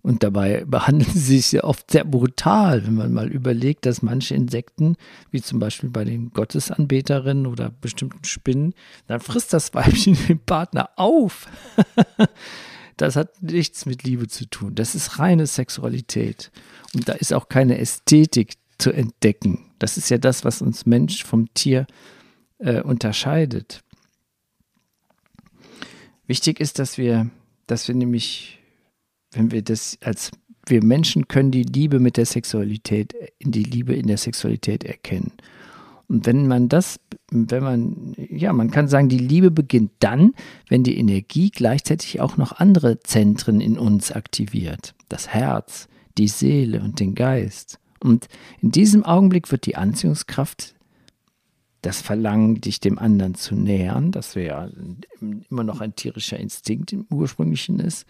Und 0.06 0.22
dabei 0.22 0.64
behandeln 0.68 1.10
sie 1.12 1.38
sich 1.38 1.50
ja 1.50 1.64
oft 1.64 1.90
sehr 1.90 2.04
brutal, 2.04 2.86
wenn 2.86 2.94
man 2.94 3.12
mal 3.12 3.28
überlegt, 3.28 3.86
dass 3.86 4.02
manche 4.02 4.36
Insekten, 4.36 4.94
wie 5.32 5.42
zum 5.42 5.58
Beispiel 5.58 5.90
bei 5.90 6.04
den 6.04 6.30
Gottesanbeterinnen 6.30 7.44
oder 7.44 7.70
bestimmten 7.70 8.22
Spinnen, 8.22 8.74
dann 9.08 9.18
frisst 9.18 9.52
das 9.52 9.74
Weibchen 9.74 10.16
den 10.28 10.38
Partner 10.38 10.90
auf. 10.94 11.48
das 12.96 13.16
hat 13.16 13.42
nichts 13.42 13.84
mit 13.84 14.04
Liebe 14.04 14.28
zu 14.28 14.48
tun. 14.48 14.76
Das 14.76 14.94
ist 14.94 15.18
reine 15.18 15.48
Sexualität. 15.48 16.52
Und 16.94 17.08
da 17.08 17.14
ist 17.14 17.34
auch 17.34 17.48
keine 17.48 17.78
Ästhetik 17.78 18.54
zu 18.78 18.92
entdecken. 18.92 19.72
Das 19.80 19.96
ist 19.96 20.08
ja 20.08 20.18
das, 20.18 20.44
was 20.44 20.62
uns 20.62 20.86
Mensch 20.86 21.24
vom 21.24 21.52
Tier 21.52 21.88
äh, 22.58 22.80
unterscheidet. 22.80 23.82
Wichtig 26.28 26.60
ist, 26.60 26.78
dass 26.78 26.96
wir, 26.96 27.28
dass 27.66 27.88
wir 27.88 27.96
nämlich 27.96 28.60
wenn 29.36 29.50
wir 29.52 29.62
das 29.62 29.98
als 30.02 30.30
wir 30.68 30.82
Menschen 30.82 31.28
können 31.28 31.52
die 31.52 31.62
Liebe 31.62 32.00
mit 32.00 32.16
der 32.16 32.26
Sexualität, 32.26 33.14
in 33.38 33.52
die 33.52 33.62
Liebe 33.62 33.94
in 33.94 34.08
der 34.08 34.16
Sexualität 34.16 34.84
erkennen. 34.84 35.32
Und 36.08 36.26
wenn 36.26 36.46
man 36.46 36.68
das, 36.68 37.00
wenn 37.30 37.62
man, 37.62 38.14
ja, 38.16 38.52
man 38.52 38.70
kann 38.70 38.88
sagen, 38.88 39.08
die 39.08 39.18
Liebe 39.18 39.50
beginnt 39.50 39.92
dann, 39.98 40.34
wenn 40.68 40.84
die 40.84 40.98
Energie 40.98 41.50
gleichzeitig 41.50 42.20
auch 42.20 42.36
noch 42.36 42.52
andere 42.52 43.00
Zentren 43.00 43.60
in 43.60 43.78
uns 43.78 44.12
aktiviert. 44.12 44.94
Das 45.08 45.28
Herz, 45.28 45.88
die 46.16 46.28
Seele 46.28 46.80
und 46.80 47.00
den 47.00 47.14
Geist. 47.14 47.78
Und 48.00 48.28
in 48.60 48.70
diesem 48.70 49.04
Augenblick 49.04 49.50
wird 49.50 49.66
die 49.66 49.76
Anziehungskraft, 49.76 50.74
das 51.82 52.00
Verlangen, 52.00 52.60
dich 52.60 52.80
dem 52.80 52.98
anderen 52.98 53.34
zu 53.34 53.54
nähern, 53.54 54.10
das 54.10 54.34
ja 54.34 54.68
immer 55.50 55.64
noch 55.64 55.80
ein 55.80 55.94
tierischer 55.94 56.38
Instinkt 56.38 56.92
im 56.92 57.06
ursprünglichen 57.10 57.78
ist, 57.80 58.06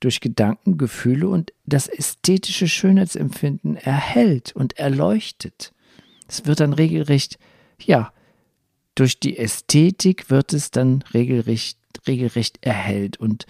durch 0.00 0.20
Gedanken, 0.20 0.78
Gefühle 0.78 1.28
und 1.28 1.52
das 1.66 1.88
ästhetische 1.88 2.68
Schönheitsempfinden 2.68 3.76
erhellt 3.76 4.52
und 4.54 4.78
erleuchtet. 4.78 5.72
Es 6.28 6.46
wird 6.46 6.60
dann 6.60 6.72
regelrecht, 6.72 7.38
ja, 7.82 8.12
durch 8.94 9.20
die 9.20 9.38
Ästhetik 9.38 10.30
wird 10.30 10.52
es 10.52 10.70
dann 10.70 11.02
regelrecht, 11.14 11.78
regelrecht 12.06 12.58
erhellt. 12.62 13.18
Und 13.18 13.46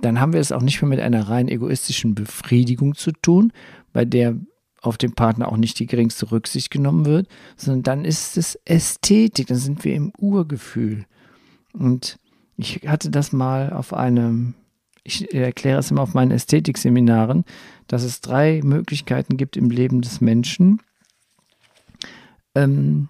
dann 0.00 0.20
haben 0.20 0.32
wir 0.32 0.40
es 0.40 0.52
auch 0.52 0.62
nicht 0.62 0.80
mehr 0.80 0.88
mit 0.88 1.00
einer 1.00 1.28
rein 1.28 1.48
egoistischen 1.48 2.14
Befriedigung 2.14 2.94
zu 2.94 3.12
tun, 3.12 3.52
bei 3.92 4.04
der 4.04 4.36
auf 4.80 4.98
den 4.98 5.14
Partner 5.14 5.48
auch 5.48 5.56
nicht 5.56 5.78
die 5.78 5.86
geringste 5.86 6.30
Rücksicht 6.30 6.70
genommen 6.70 7.06
wird, 7.06 7.28
sondern 7.56 7.82
dann 7.82 8.04
ist 8.04 8.36
es 8.36 8.58
Ästhetik, 8.64 9.48
dann 9.48 9.56
sind 9.56 9.84
wir 9.84 9.94
im 9.94 10.12
Urgefühl. 10.16 11.06
Und 11.72 12.18
ich 12.56 12.82
hatte 12.86 13.10
das 13.10 13.32
mal 13.32 13.72
auf 13.72 13.92
einem 13.92 14.54
ich 15.06 15.32
erkläre 15.32 15.78
es 15.78 15.90
immer 15.90 16.02
auf 16.02 16.14
meinen 16.14 16.32
Ästhetikseminaren, 16.32 17.44
dass 17.86 18.02
es 18.02 18.20
drei 18.20 18.60
Möglichkeiten 18.64 19.36
gibt 19.36 19.56
im 19.56 19.70
Leben 19.70 20.02
des 20.02 20.20
Menschen, 20.20 20.80
ähm, 22.54 23.08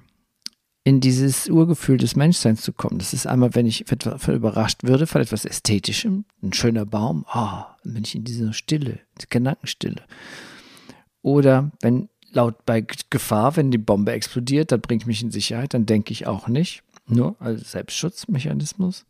in 0.85 1.01
dieses 1.01 1.49
Urgefühl 1.49 1.97
des 1.97 2.15
Menschseins 2.15 2.63
zu 2.63 2.73
kommen. 2.73 2.99
Das 2.99 3.13
ist 3.13 3.27
einmal, 3.27 3.55
wenn 3.55 3.67
ich 3.67 3.85
überrascht 4.29 4.85
würde 4.85 5.07
von 5.07 5.21
etwas 5.21 5.45
Ästhetischem, 5.45 6.25
ein 6.43 6.53
schöner 6.53 6.87
Baum, 6.87 7.25
ah, 7.29 7.63
oh, 7.63 7.91
bin 7.91 8.05
ich 8.05 8.15
in 8.15 8.25
dieser 8.25 8.53
Stille, 8.53 9.01
Gedankenstille. 9.29 10.03
Oder 11.23 11.73
wenn 11.81 12.09
laut 12.31 12.65
bei 12.67 12.87
Gefahr, 13.11 13.57
wenn 13.57 13.73
die 13.73 13.79
Bombe 13.79 14.13
explodiert, 14.13 14.71
dann 14.71 14.81
bringt 14.81 15.07
mich 15.07 15.23
in 15.23 15.33
Sicherheit, 15.33 15.75
dann 15.75 15.87
denke 15.87 16.13
ich 16.13 16.27
auch 16.27 16.47
nicht. 16.47 16.83
Nur 17.09 17.37
als 17.41 17.73
Selbstschutzmechanismus. 17.73 19.07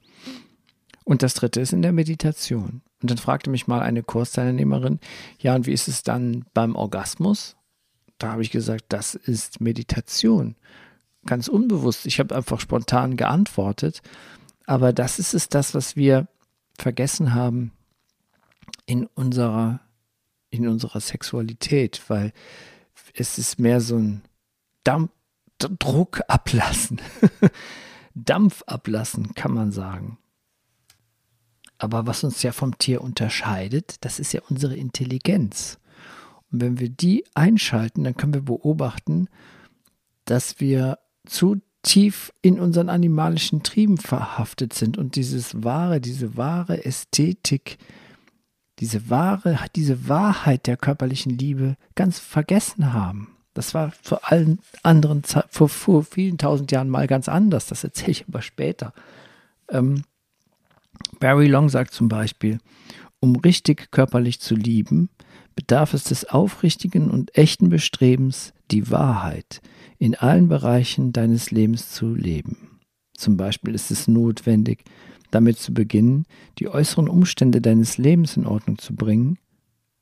Und 1.07 1.23
das 1.23 1.35
dritte 1.35 1.61
ist 1.61 1.73
in 1.73 1.83
der 1.83 1.93
Meditation. 1.93 2.83
Und 3.01 3.11
dann 3.11 3.17
fragte 3.17 3.49
mich 3.49 3.69
mal 3.69 3.81
eine 3.81 4.03
Kursteilnehmerin, 4.03 4.99
ja, 5.39 5.55
und 5.55 5.65
wie 5.65 5.73
ist 5.73 5.87
es 5.87 6.03
dann 6.03 6.45
beim 6.53 6.75
Orgasmus? 6.75 7.55
Da 8.19 8.33
habe 8.33 8.43
ich 8.43 8.51
gesagt, 8.51 8.87
das 8.89 9.15
ist 9.15 9.61
Meditation. 9.61 10.57
Ganz 11.25 11.47
unbewusst. 11.47 12.07
Ich 12.07 12.19
habe 12.19 12.35
einfach 12.35 12.59
spontan 12.59 13.17
geantwortet. 13.17 14.03
Aber 14.67 14.93
das 14.93 15.21
ist 15.21 15.33
es, 15.33 15.49
das, 15.49 15.75
was 15.75 15.95
wir 15.95 16.27
vergessen 16.77 17.35
haben 17.35 17.71
in 18.85 19.07
unserer, 19.07 19.79
in 20.51 20.67
unserer 20.67 20.99
Sexualität, 20.99 22.03
weil 22.09 22.33
es 23.15 23.39
ist 23.39 23.61
mehr 23.61 23.81
so 23.81 23.97
ein 23.97 24.23
Dampf, 24.83 25.13
Druck 25.59 26.21
ablassen. 26.27 27.01
Dampf 28.17 28.65
ablassen, 28.67 29.37
kann 29.37 29.55
man 29.55 29.71
sagen. 29.71 30.19
Aber 31.79 32.07
was 32.07 32.25
uns 32.25 32.43
ja 32.43 32.53
vom 32.53 32.79
Tier 32.79 33.03
unterscheidet, 33.03 33.97
das 34.01 34.19
ist 34.19 34.33
ja 34.33 34.41
unsere 34.49 34.77
Intelligenz. 34.77 35.79
Und 36.51 36.63
wenn 36.63 36.79
wir 36.79 36.89
die 36.89 37.25
einschalten, 37.35 38.05
dann 38.05 38.17
können 38.17 38.35
wir 38.35 38.43
beobachten, 38.43 39.29
dass 40.25 40.61
wir 40.61 40.99
zu 41.27 41.61
tief 41.83 42.33
in 42.43 42.59
unseren 42.59 42.89
animalischen 42.89 43.63
Trieben 43.63 43.99
verhaftet 43.99 44.73
sind 44.73 44.99
und 44.99 45.15
dieses 45.15 45.63
wahre, 45.63 46.01
diese 46.01 46.37
wahre 46.37 46.85
Ästhetik, 46.85 47.79
diese 48.81 49.09
wahre, 49.09 49.59
diese 49.75 50.09
Wahrheit 50.09 50.67
der 50.67 50.77
körperlichen 50.77 51.37
Liebe 51.39 51.77
ganz 51.95 52.19
vergessen 52.19 52.93
haben. 52.93 53.37
Das 53.55 53.73
war 53.73 53.93
vor 54.03 54.21
allen 54.31 54.59
anderen, 54.83 55.23
vor, 55.49 55.69
vor 55.69 56.05
vielen 56.05 56.39
tausend 56.39 56.73
Jahren 56.73 56.91
mal 56.91 57.07
ganz 57.07 57.29
anders. 57.29 57.67
Das 57.67 57.85
erzähle 57.85 58.11
ich 58.11 58.29
aber 58.29 58.43
später. 58.43 58.93
Ähm, 59.71 60.03
Barry 61.19 61.47
Long 61.47 61.69
sagt 61.69 61.93
zum 61.93 62.09
Beispiel, 62.09 62.59
um 63.21 63.37
richtig 63.37 63.91
körperlich 63.91 64.41
zu 64.41 64.55
lieben, 64.55 65.09
bedarf 65.55 65.95
es 65.95 66.05
des 66.05 66.27
aufrichtigen 66.27 67.11
und 67.11 67.37
echten 67.37 67.71
Bestrebens, 67.71 68.53
die 68.71 68.91
Wahrheit 68.91 69.61
in 69.99 70.15
allen 70.15 70.49
Bereichen 70.49 71.13
deines 71.13 71.51
Lebens 71.51 71.91
zu 71.93 72.15
leben. 72.15 72.79
Zum 73.15 73.37
Beispiel 73.39 73.75
ist 73.75 73.91
es 73.91 74.09
notwendig, 74.09 74.85
damit 75.31 75.59
zu 75.59 75.73
beginnen, 75.73 76.27
die 76.59 76.69
äußeren 76.69 77.09
Umstände 77.09 77.61
deines 77.61 77.97
Lebens 77.97 78.37
in 78.37 78.47
Ordnung 78.47 78.79
zu 78.79 78.95
bringen, 78.95 79.39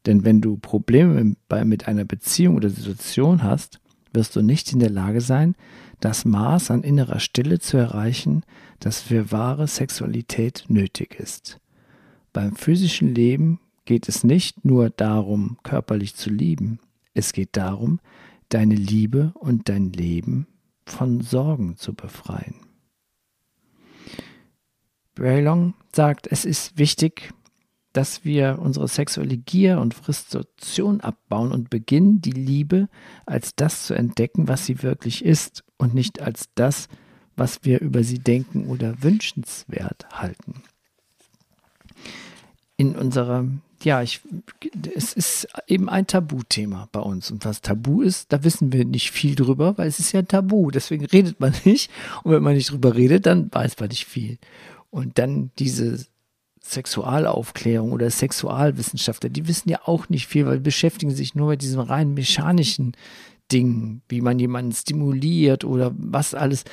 Denn 0.06 0.24
wenn 0.24 0.40
du 0.40 0.56
Probleme 0.56 1.34
mit 1.64 1.88
einer 1.88 2.04
Beziehung 2.04 2.56
oder 2.56 2.68
Situation 2.68 3.42
hast, 3.42 3.80
wirst 4.14 4.36
du 4.36 4.42
nicht 4.42 4.72
in 4.72 4.78
der 4.78 4.90
Lage 4.90 5.20
sein, 5.20 5.54
das 6.00 6.24
Maß 6.24 6.70
an 6.70 6.82
innerer 6.82 7.20
Stille 7.20 7.58
zu 7.58 7.76
erreichen, 7.76 8.44
das 8.80 9.00
für 9.00 9.32
wahre 9.32 9.66
Sexualität 9.66 10.64
nötig 10.68 11.18
ist. 11.18 11.60
Beim 12.32 12.56
physischen 12.56 13.14
Leben 13.14 13.60
geht 13.84 14.08
es 14.08 14.24
nicht 14.24 14.64
nur 14.64 14.90
darum, 14.90 15.58
körperlich 15.62 16.14
zu 16.14 16.30
lieben, 16.30 16.78
es 17.14 17.32
geht 17.32 17.56
darum, 17.56 18.00
deine 18.48 18.74
Liebe 18.74 19.32
und 19.34 19.68
dein 19.68 19.92
Leben 19.92 20.46
von 20.86 21.20
Sorgen 21.20 21.76
zu 21.76 21.94
befreien. 21.94 22.56
Braylong 25.14 25.74
sagt, 25.94 26.26
es 26.26 26.44
ist 26.44 26.76
wichtig, 26.76 27.32
dass 27.94 28.24
wir 28.24 28.58
unsere 28.60 28.88
sexuelle 28.88 29.36
Gier 29.36 29.80
und 29.80 29.94
Frustration 29.94 31.00
abbauen 31.00 31.52
und 31.52 31.70
beginnen, 31.70 32.20
die 32.20 32.32
Liebe 32.32 32.88
als 33.24 33.54
das 33.54 33.86
zu 33.86 33.94
entdecken, 33.94 34.48
was 34.48 34.66
sie 34.66 34.82
wirklich 34.82 35.24
ist 35.24 35.64
und 35.78 35.94
nicht 35.94 36.20
als 36.20 36.48
das, 36.56 36.88
was 37.36 37.60
wir 37.62 37.80
über 37.80 38.02
sie 38.02 38.18
denken 38.18 38.66
oder 38.66 39.00
wünschenswert 39.02 40.06
halten. 40.10 40.62
In 42.76 42.96
unserer, 42.96 43.46
ja, 43.84 44.02
ich, 44.02 44.20
es 44.96 45.12
ist 45.12 45.46
eben 45.68 45.88
ein 45.88 46.08
Tabuthema 46.08 46.88
bei 46.90 47.00
uns. 47.00 47.30
Und 47.30 47.44
was 47.44 47.60
Tabu 47.60 48.02
ist, 48.02 48.32
da 48.32 48.42
wissen 48.42 48.72
wir 48.72 48.84
nicht 48.84 49.12
viel 49.12 49.36
drüber, 49.36 49.78
weil 49.78 49.86
es 49.86 50.00
ist 50.00 50.10
ja 50.10 50.22
Tabu. 50.22 50.72
Deswegen 50.72 51.04
redet 51.04 51.38
man 51.38 51.54
nicht. 51.64 51.92
Und 52.24 52.32
wenn 52.32 52.42
man 52.42 52.54
nicht 52.54 52.72
drüber 52.72 52.96
redet, 52.96 53.26
dann 53.26 53.52
weiß 53.52 53.78
man 53.78 53.90
nicht 53.90 54.06
viel. 54.06 54.38
Und 54.90 55.18
dann 55.18 55.52
diese 55.60 56.04
Sexualaufklärung 56.66 57.92
oder 57.92 58.08
Sexualwissenschaftler, 58.08 59.28
die 59.28 59.46
wissen 59.46 59.68
ja 59.68 59.80
auch 59.84 60.08
nicht 60.08 60.26
viel, 60.26 60.46
weil 60.46 60.60
beschäftigen 60.60 61.14
sich 61.14 61.34
nur 61.34 61.48
mit 61.48 61.62
diesem 61.62 61.80
rein 61.80 62.14
mechanischen 62.14 62.92
Ding, 63.52 64.00
wie 64.08 64.22
man 64.22 64.38
jemanden 64.38 64.72
stimuliert 64.72 65.64
oder 65.64 65.92
was 65.94 66.34
alles. 66.34 66.64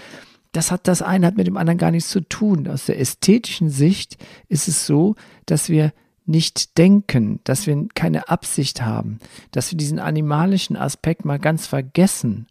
Das 0.53 0.71
hat 0.71 0.87
das 0.87 1.01
eine 1.01 1.27
hat 1.27 1.35
mit 1.35 1.47
dem 1.47 1.57
anderen 1.57 1.77
gar 1.77 1.91
nichts 1.91 2.09
zu 2.09 2.21
tun. 2.21 2.67
Aus 2.67 2.85
der 2.85 2.99
ästhetischen 2.99 3.69
Sicht 3.69 4.17
ist 4.47 4.69
es 4.69 4.85
so, 4.85 5.15
dass 5.45 5.67
wir 5.67 5.91
nicht 6.25 6.77
denken, 6.77 7.41
dass 7.43 7.67
wir 7.67 7.87
keine 7.93 8.29
Absicht 8.29 8.81
haben, 8.81 9.19
dass 9.51 9.71
wir 9.71 9.77
diesen 9.77 9.99
animalischen 9.99 10.77
Aspekt 10.77 11.25
mal 11.25 11.39
ganz 11.39 11.67
vergessen, 11.67 12.47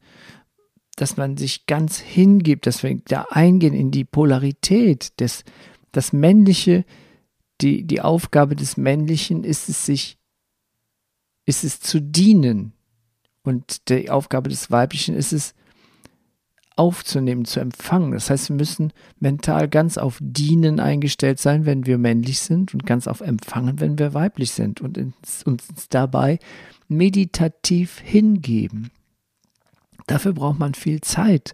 dass 0.97 1.17
man 1.17 1.39
sich 1.39 1.65
ganz 1.67 1.99
hingibt, 1.99 2.67
dass 2.67 2.83
wir 2.83 3.01
da 3.07 3.27
eingehen 3.31 3.73
in 3.73 3.91
die 3.91 4.05
Polarität 4.05 5.19
des 5.21 5.45
das 5.93 6.13
männliche 6.13 6.85
die, 7.61 7.85
die 7.85 8.01
Aufgabe 8.01 8.57
des 8.57 8.77
Männlichen 8.77 9.45
ist 9.45 9.69
es, 9.69 9.87
sich, 9.87 10.19
ist 11.47 11.65
es 11.65 11.81
zu 11.81 12.01
dienen. 12.01 12.73
Und 13.43 13.89
die 13.89 14.11
Aufgabe 14.11 14.51
des 14.51 14.71
Weiblichen 14.71 15.15
ist 15.15 15.33
es, 15.33 15.55
aufzunehmen, 16.81 17.45
zu 17.45 17.61
empfangen. 17.61 18.13
Das 18.13 18.31
heißt, 18.31 18.49
wir 18.49 18.57
müssen 18.57 18.95
mental 19.19 19.69
ganz 19.69 19.99
auf 19.99 20.19
Dienen 20.23 20.81
eingestellt 20.81 21.39
sein, 21.39 21.67
wenn 21.67 21.85
wir 21.85 21.99
männlich 21.99 22.41
sind 22.41 22.73
und 22.73 22.87
ganz 22.87 23.07
auf 23.07 23.21
Empfangen, 23.21 23.81
wenn 23.81 23.99
wir 23.99 24.15
weiblich 24.15 24.53
sind 24.53 24.81
und 24.81 24.97
uns, 24.97 25.43
uns 25.43 25.67
dabei 25.91 26.39
meditativ 26.89 27.99
hingeben. 28.01 28.91
Dafür 30.07 30.33
braucht 30.33 30.59
man 30.59 30.73
viel 30.73 31.03
Zeit. 31.03 31.53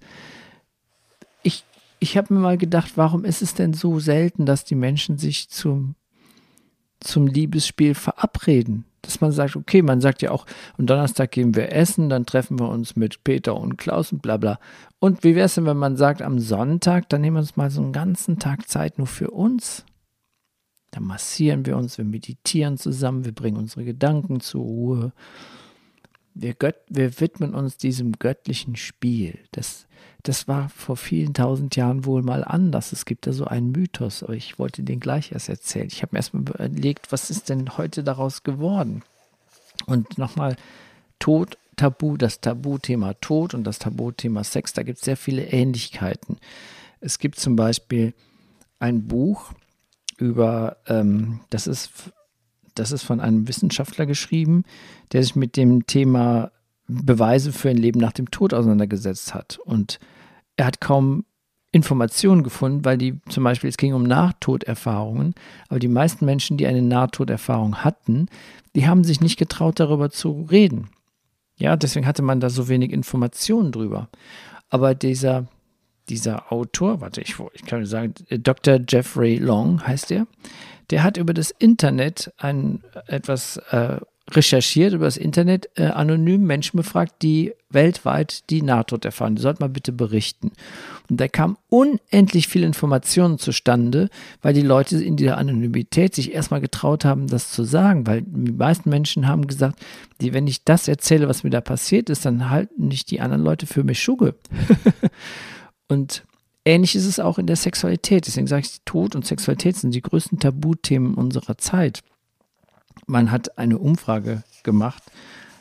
Ich 1.98 2.16
habe 2.16 2.34
mir 2.34 2.40
mal 2.40 2.58
gedacht, 2.58 2.92
warum 2.96 3.24
ist 3.24 3.42
es 3.42 3.54
denn 3.54 3.72
so 3.72 3.98
selten, 4.00 4.46
dass 4.46 4.64
die 4.64 4.74
Menschen 4.74 5.18
sich 5.18 5.48
zum, 5.48 5.94
zum 7.00 7.26
Liebesspiel 7.26 7.94
verabreden? 7.94 8.84
Dass 9.02 9.20
man 9.20 9.32
sagt, 9.32 9.56
okay, 9.56 9.82
man 9.82 10.00
sagt 10.00 10.20
ja 10.20 10.30
auch, 10.30 10.46
am 10.78 10.86
Donnerstag 10.86 11.30
gehen 11.30 11.54
wir 11.54 11.72
essen, 11.72 12.08
dann 12.08 12.26
treffen 12.26 12.58
wir 12.58 12.68
uns 12.68 12.96
mit 12.96 13.22
Peter 13.24 13.56
und 13.56 13.78
Klaus 13.78 14.12
und 14.12 14.20
bla 14.20 14.36
bla. 14.36 14.58
Und 14.98 15.24
wie 15.24 15.34
wäre 15.34 15.46
es 15.46 15.54
denn, 15.54 15.66
wenn 15.66 15.76
man 15.76 15.96
sagt, 15.96 16.22
am 16.22 16.38
Sonntag, 16.38 17.08
dann 17.08 17.20
nehmen 17.20 17.36
wir 17.36 17.40
uns 17.40 17.56
mal 17.56 17.70
so 17.70 17.82
einen 17.82 17.92
ganzen 17.92 18.38
Tag 18.38 18.68
Zeit 18.68 18.98
nur 18.98 19.06
für 19.06 19.30
uns? 19.30 19.84
Dann 20.90 21.04
massieren 21.04 21.66
wir 21.66 21.76
uns, 21.76 21.98
wir 21.98 22.04
meditieren 22.04 22.78
zusammen, 22.78 23.24
wir 23.24 23.34
bringen 23.34 23.58
unsere 23.58 23.84
Gedanken 23.84 24.40
zur 24.40 24.62
Ruhe. 24.62 25.12
Wir, 26.38 26.52
gött, 26.52 26.76
wir 26.88 27.18
widmen 27.18 27.54
uns 27.54 27.78
diesem 27.78 28.12
göttlichen 28.12 28.76
Spiel. 28.76 29.38
Das, 29.52 29.86
das 30.22 30.46
war 30.46 30.68
vor 30.68 30.98
vielen 30.98 31.32
tausend 31.32 31.76
Jahren 31.76 32.04
wohl 32.04 32.22
mal 32.22 32.44
anders. 32.44 32.92
Es 32.92 33.06
gibt 33.06 33.26
da 33.26 33.32
so 33.32 33.46
einen 33.46 33.72
Mythos, 33.72 34.22
aber 34.22 34.34
ich 34.34 34.58
wollte 34.58 34.82
den 34.82 35.00
gleich 35.00 35.32
erst 35.32 35.48
erzählen. 35.48 35.88
Ich 35.90 36.02
habe 36.02 36.10
mir 36.12 36.18
erstmal 36.18 36.42
überlegt, 36.42 37.10
was 37.10 37.30
ist 37.30 37.48
denn 37.48 37.78
heute 37.78 38.04
daraus 38.04 38.42
geworden? 38.42 39.02
Und 39.86 40.18
nochmal, 40.18 40.56
Tod, 41.18 41.56
Tabu, 41.76 42.18
das 42.18 42.42
Tabuthema 42.42 43.14
Tod 43.14 43.54
und 43.54 43.64
das 43.64 43.78
Tabuthema 43.78 44.44
Sex, 44.44 44.74
da 44.74 44.82
gibt 44.82 44.98
es 44.98 45.04
sehr 45.04 45.16
viele 45.16 45.44
Ähnlichkeiten. 45.44 46.36
Es 47.00 47.18
gibt 47.18 47.40
zum 47.40 47.56
Beispiel 47.56 48.12
ein 48.78 49.06
Buch 49.06 49.52
über, 50.18 50.76
ähm, 50.86 51.40
das 51.48 51.66
ist 51.66 51.90
das 52.78 52.92
ist 52.92 53.02
von 53.02 53.20
einem 53.20 53.48
Wissenschaftler 53.48 54.06
geschrieben, 54.06 54.64
der 55.12 55.22
sich 55.22 55.36
mit 55.36 55.56
dem 55.56 55.86
Thema 55.86 56.50
Beweise 56.88 57.52
für 57.52 57.70
ein 57.70 57.76
Leben 57.76 58.00
nach 58.00 58.12
dem 58.12 58.30
Tod 58.30 58.54
auseinandergesetzt 58.54 59.34
hat. 59.34 59.58
Und 59.64 59.98
er 60.56 60.66
hat 60.66 60.80
kaum 60.80 61.24
Informationen 61.72 62.42
gefunden, 62.42 62.84
weil 62.84 62.96
die 62.96 63.20
zum 63.28 63.44
Beispiel, 63.44 63.68
es 63.68 63.76
ging 63.76 63.92
um 63.92 64.04
Nahtoderfahrungen, 64.04 65.34
aber 65.68 65.78
die 65.78 65.88
meisten 65.88 66.24
Menschen, 66.24 66.56
die 66.56 66.66
eine 66.66 66.82
Nahtoderfahrung 66.82 67.84
hatten, 67.84 68.28
die 68.74 68.86
haben 68.86 69.04
sich 69.04 69.20
nicht 69.20 69.38
getraut, 69.38 69.80
darüber 69.80 70.10
zu 70.10 70.46
reden. 70.50 70.88
Ja, 71.56 71.76
deswegen 71.76 72.06
hatte 72.06 72.22
man 72.22 72.40
da 72.40 72.50
so 72.50 72.68
wenig 72.68 72.92
Informationen 72.92 73.72
drüber. 73.72 74.08
Aber 74.68 74.94
dieser, 74.94 75.46
dieser 76.08 76.52
Autor, 76.52 77.00
warte, 77.00 77.20
ich, 77.20 77.36
ich 77.54 77.64
kann 77.64 77.84
sagen, 77.86 78.14
Dr. 78.30 78.80
Jeffrey 78.88 79.36
Long 79.36 79.86
heißt 79.86 80.10
er, 80.10 80.26
der 80.90 81.02
hat 81.02 81.16
über 81.16 81.34
das 81.34 81.50
Internet 81.50 82.32
ein 82.38 82.82
etwas 83.06 83.56
äh, 83.70 83.98
recherchiert 84.30 84.92
über 84.92 85.04
das 85.04 85.16
Internet, 85.16 85.68
äh, 85.76 85.84
anonym 85.84 86.44
Menschen 86.44 86.76
befragt, 86.76 87.22
die 87.22 87.52
weltweit 87.70 88.50
die 88.50 88.62
Nahtod 88.62 89.04
erfahren. 89.04 89.36
Die 89.36 89.42
sollten 89.42 89.62
mal 89.62 89.68
bitte 89.68 89.92
berichten. 89.92 90.50
Und 91.08 91.20
da 91.20 91.28
kam 91.28 91.56
unendlich 91.68 92.48
viel 92.48 92.64
Informationen 92.64 93.38
zustande, 93.38 94.08
weil 94.42 94.52
die 94.52 94.62
Leute 94.62 95.02
in 95.02 95.16
dieser 95.16 95.38
Anonymität 95.38 96.14
sich 96.14 96.32
erstmal 96.32 96.60
getraut 96.60 97.04
haben, 97.04 97.28
das 97.28 97.52
zu 97.52 97.62
sagen, 97.62 98.06
weil 98.06 98.22
die 98.22 98.52
meisten 98.52 98.90
Menschen 98.90 99.28
haben 99.28 99.46
gesagt, 99.46 99.78
die, 100.20 100.32
wenn 100.32 100.48
ich 100.48 100.64
das 100.64 100.88
erzähle, 100.88 101.28
was 101.28 101.44
mir 101.44 101.50
da 101.50 101.60
passiert 101.60 102.10
ist, 102.10 102.24
dann 102.24 102.50
halten 102.50 102.88
nicht 102.88 103.10
die 103.12 103.20
anderen 103.20 103.44
Leute 103.44 103.66
für 103.66 103.84
mich 103.84 104.02
Schugge. 104.02 104.34
und 105.88 106.24
ähnlich 106.64 106.96
ist 106.96 107.06
es 107.06 107.20
auch 107.20 107.38
in 107.38 107.46
der 107.46 107.56
Sexualität. 107.56 108.26
Deswegen 108.26 108.46
sage 108.46 108.62
ich, 108.66 108.80
Tod 108.84 109.14
und 109.14 109.26
Sexualität 109.26 109.76
sind 109.76 109.94
die 109.94 110.02
größten 110.02 110.38
Tabuthemen 110.38 111.14
unserer 111.14 111.58
Zeit 111.58 112.02
man 113.06 113.30
hat 113.30 113.58
eine 113.58 113.78
Umfrage 113.78 114.42
gemacht, 114.62 115.02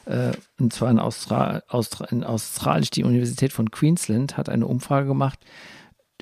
äh, 0.05 0.31
und 0.59 0.73
zwar 0.73 0.91
in, 0.91 0.99
Austra 0.99 1.61
Austra 1.67 2.05
in 2.05 2.23
Australisch, 2.23 2.91
die 2.91 3.03
Universität 3.03 3.51
von 3.51 3.71
Queensland 3.71 4.37
hat 4.37 4.49
eine 4.49 4.67
Umfrage 4.67 5.07
gemacht. 5.07 5.39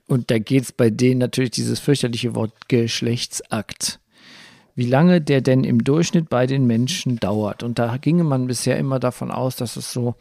Und 0.07 0.31
da 0.31 0.37
geht 0.37 0.63
es 0.63 0.71
bei 0.71 0.89
denen 0.89 1.19
natürlich 1.19 1.51
dieses 1.51 1.79
fürchterliche 1.79 2.35
Wort 2.35 2.67
Geschlechtsakt. 2.67 3.99
Wie 4.75 4.85
lange 4.85 5.21
der 5.21 5.41
denn 5.41 5.63
im 5.63 5.83
Durchschnitt 5.83 6.29
bei 6.29 6.45
den 6.45 6.65
Menschen 6.65 7.17
dauert. 7.17 7.63
Und 7.63 7.79
da 7.79 7.95
ginge 7.97 8.23
man 8.23 8.47
bisher 8.47 8.77
immer 8.77 8.99
davon 8.99 9.31
aus, 9.31 9.55
dass 9.55 9.75
es 9.75 9.93
so 9.93 10.15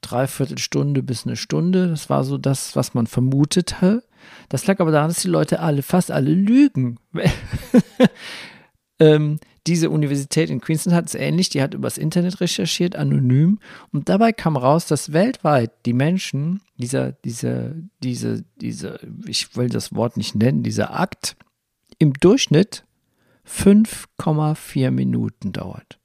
dreiviertel 0.00 0.58
Stunde 0.58 1.02
bis 1.02 1.26
eine 1.26 1.36
Stunde, 1.36 1.88
das 1.88 2.10
war 2.10 2.24
so 2.24 2.38
das, 2.38 2.76
was 2.76 2.94
man 2.94 3.06
vermutete. 3.06 4.04
Das 4.48 4.66
lag 4.66 4.80
aber 4.80 4.90
daran, 4.90 5.08
dass 5.08 5.22
die 5.22 5.28
Leute 5.28 5.60
alle, 5.60 5.82
fast 5.82 6.10
alle 6.10 6.32
lügen. 6.32 6.98
ähm, 8.98 9.38
diese 9.66 9.90
Universität 9.90 10.48
in 10.48 10.60
Queensland 10.60 10.96
hat 10.96 11.06
es 11.06 11.14
ähnlich, 11.14 11.48
die 11.48 11.60
hat 11.60 11.74
übers 11.74 11.98
Internet 11.98 12.40
recherchiert, 12.40 12.94
anonym. 12.94 13.58
Und 13.92 14.08
dabei 14.08 14.32
kam 14.32 14.56
raus, 14.56 14.86
dass 14.86 15.12
weltweit 15.12 15.72
die 15.86 15.92
Menschen, 15.92 16.60
dieser, 16.76 17.12
dieser, 17.12 17.72
diese, 18.02 18.44
diese, 18.60 19.00
ich 19.26 19.56
will 19.56 19.68
das 19.68 19.92
Wort 19.94 20.16
nicht 20.16 20.36
nennen, 20.36 20.62
dieser 20.62 20.98
Akt 20.98 21.36
im 21.98 22.12
Durchschnitt 22.12 22.84
5,4 23.48 24.90
Minuten 24.90 25.52
dauert. 25.52 25.98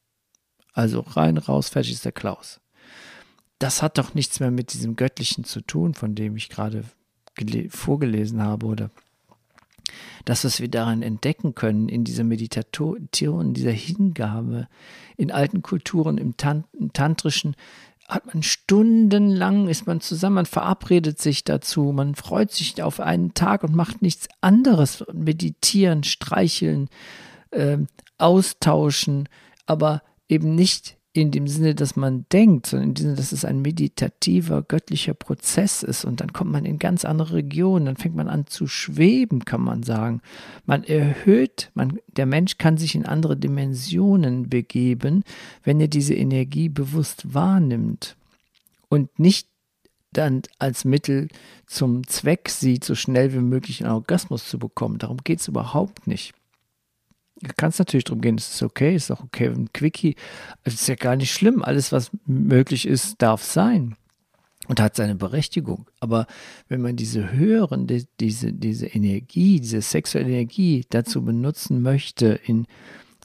Also 0.74 1.02
rein, 1.02 1.38
raus, 1.38 1.70
fertig 1.70 1.94
ist 1.94 2.06
der 2.06 2.12
Klaus. 2.12 2.61
Das 3.62 3.84
hat 3.84 4.00
doch 4.00 4.16
nichts 4.16 4.40
mehr 4.40 4.50
mit 4.50 4.74
diesem 4.74 4.96
Göttlichen 4.96 5.44
zu 5.44 5.62
tun, 5.62 5.94
von 5.94 6.16
dem 6.16 6.36
ich 6.36 6.50
gerade 6.50 6.84
vorgelesen 7.70 8.42
habe 8.42 8.66
oder 8.66 8.90
das, 10.26 10.44
was 10.44 10.62
wir 10.62 10.68
darin 10.68 11.04
entdecken 11.04 11.54
können, 11.54 11.88
in 11.88 12.04
dieser 12.04 12.24
Meditation, 12.24 13.08
in 13.20 13.54
dieser 13.54 13.72
Hingabe, 13.72 14.68
in 15.16 15.30
alten 15.30 15.62
Kulturen, 15.62 16.18
im, 16.18 16.38
Tant 16.38 16.66
im 16.74 16.92
Tantrischen, 16.92 17.56
hat 18.08 18.34
man 18.34 18.42
stundenlang, 18.42 19.68
ist 19.68 19.86
man 19.86 20.02
zusammen, 20.02 20.38
man 20.38 20.46
verabredet 20.48 21.20
sich 21.20 21.44
dazu, 21.44 21.92
man 21.92 22.16
freut 22.16 22.52
sich 22.52 22.82
auf 22.82 23.00
einen 23.00 23.36
Tag 23.36 23.64
und 23.64 23.76
macht 23.76 24.02
nichts 24.02 24.28
anderes. 24.42 25.06
Meditieren, 25.14 26.04
streicheln, 26.04 26.90
äh, 27.52 27.78
austauschen, 28.18 29.30
aber 29.68 30.02
eben 30.28 30.56
nicht 30.56 30.98
in 31.14 31.32
dem 31.32 31.48
Sinne, 31.48 31.76
dass 31.76 31.98
man 31.98 32.26
denkt, 32.32 32.68
sondern 32.68 32.90
in 32.90 32.94
dem 32.96 33.02
Sinne, 33.04 33.16
dass 33.16 33.32
es 33.34 33.44
ein 33.44 33.62
meditativer, 33.62 34.62
göttlicher 34.62 35.14
Prozess 35.14 35.84
ist. 35.84 36.06
Und 36.06 36.22
dann 36.22 36.32
kommt 36.32 36.52
man 36.52 36.64
in 36.64 36.80
ganz 36.80 37.04
andere 37.04 37.34
Regionen, 37.34 37.86
dann 37.86 37.98
fängt 37.98 38.16
man 38.16 38.30
an 38.30 38.48
zu 38.48 38.68
schweben, 38.68 39.44
kann 39.44 39.62
man 39.62 39.84
sagen. 39.84 40.22
Man 40.66 40.84
erhöht, 40.86 41.70
man, 41.74 42.00
der 42.16 42.26
Mensch 42.26 42.58
kann 42.58 42.78
sich 42.78 42.96
in 42.96 43.06
andere 43.06 43.36
Dimensionen 43.36 44.50
begeben, 44.50 45.24
wenn 45.64 45.82
er 45.82 45.90
diese 45.90 46.14
Energie 46.14 46.70
bewusst 46.70 47.34
wahrnimmt 47.34 48.16
und 48.88 49.20
nicht 49.20 49.48
dann 50.14 50.42
als 50.60 50.86
Mittel 50.86 51.28
zum 51.66 52.08
Zweck 52.08 52.50
sieht, 52.50 52.84
so 52.84 52.96
schnell 52.96 53.34
wie 53.34 53.40
möglich 53.40 53.84
einen 53.84 53.94
Orgasmus 53.94 54.48
zu 54.48 54.60
bekommen. 54.60 54.98
Darum 54.98 55.18
geht 55.24 55.40
es 55.40 55.48
überhaupt 55.48 56.08
nicht. 56.08 56.34
Kann 57.58 57.70
es 57.70 57.80
natürlich 57.80 58.04
darum 58.04 58.22
gehen, 58.22 58.36
es 58.38 58.54
ist 58.54 58.64
okay, 58.64 58.96
ist 58.96 59.12
auch 59.12 59.24
okay, 59.24 59.48
ein 59.48 59.72
Quickie. 59.74 60.16
Es 60.64 60.76
ist 60.76 60.88
ja 60.88 60.96
gar 60.96 61.16
nicht 61.16 61.34
schlimm. 61.34 61.64
Alles, 61.64 61.92
was 61.92 62.12
möglich 62.26 62.88
ist, 62.88 63.22
darf 63.22 63.44
sein 63.44 63.96
und 64.68 64.80
hat 64.80 64.96
seine 64.96 65.16
Berechtigung. 65.16 65.88
Aber 66.00 66.28
wenn 66.68 66.82
man 66.82 66.96
diese 66.96 67.34
höheren, 67.34 67.88
die, 67.88 68.06
diese, 68.20 68.54
diese 68.54 68.88
Energie, 68.88 69.60
diese 69.60 69.82
sexuelle 69.82 70.30
Energie 70.30 70.86
dazu 70.90 71.24
benutzen 71.24 71.82
möchte, 71.82 72.40
in 72.46 72.68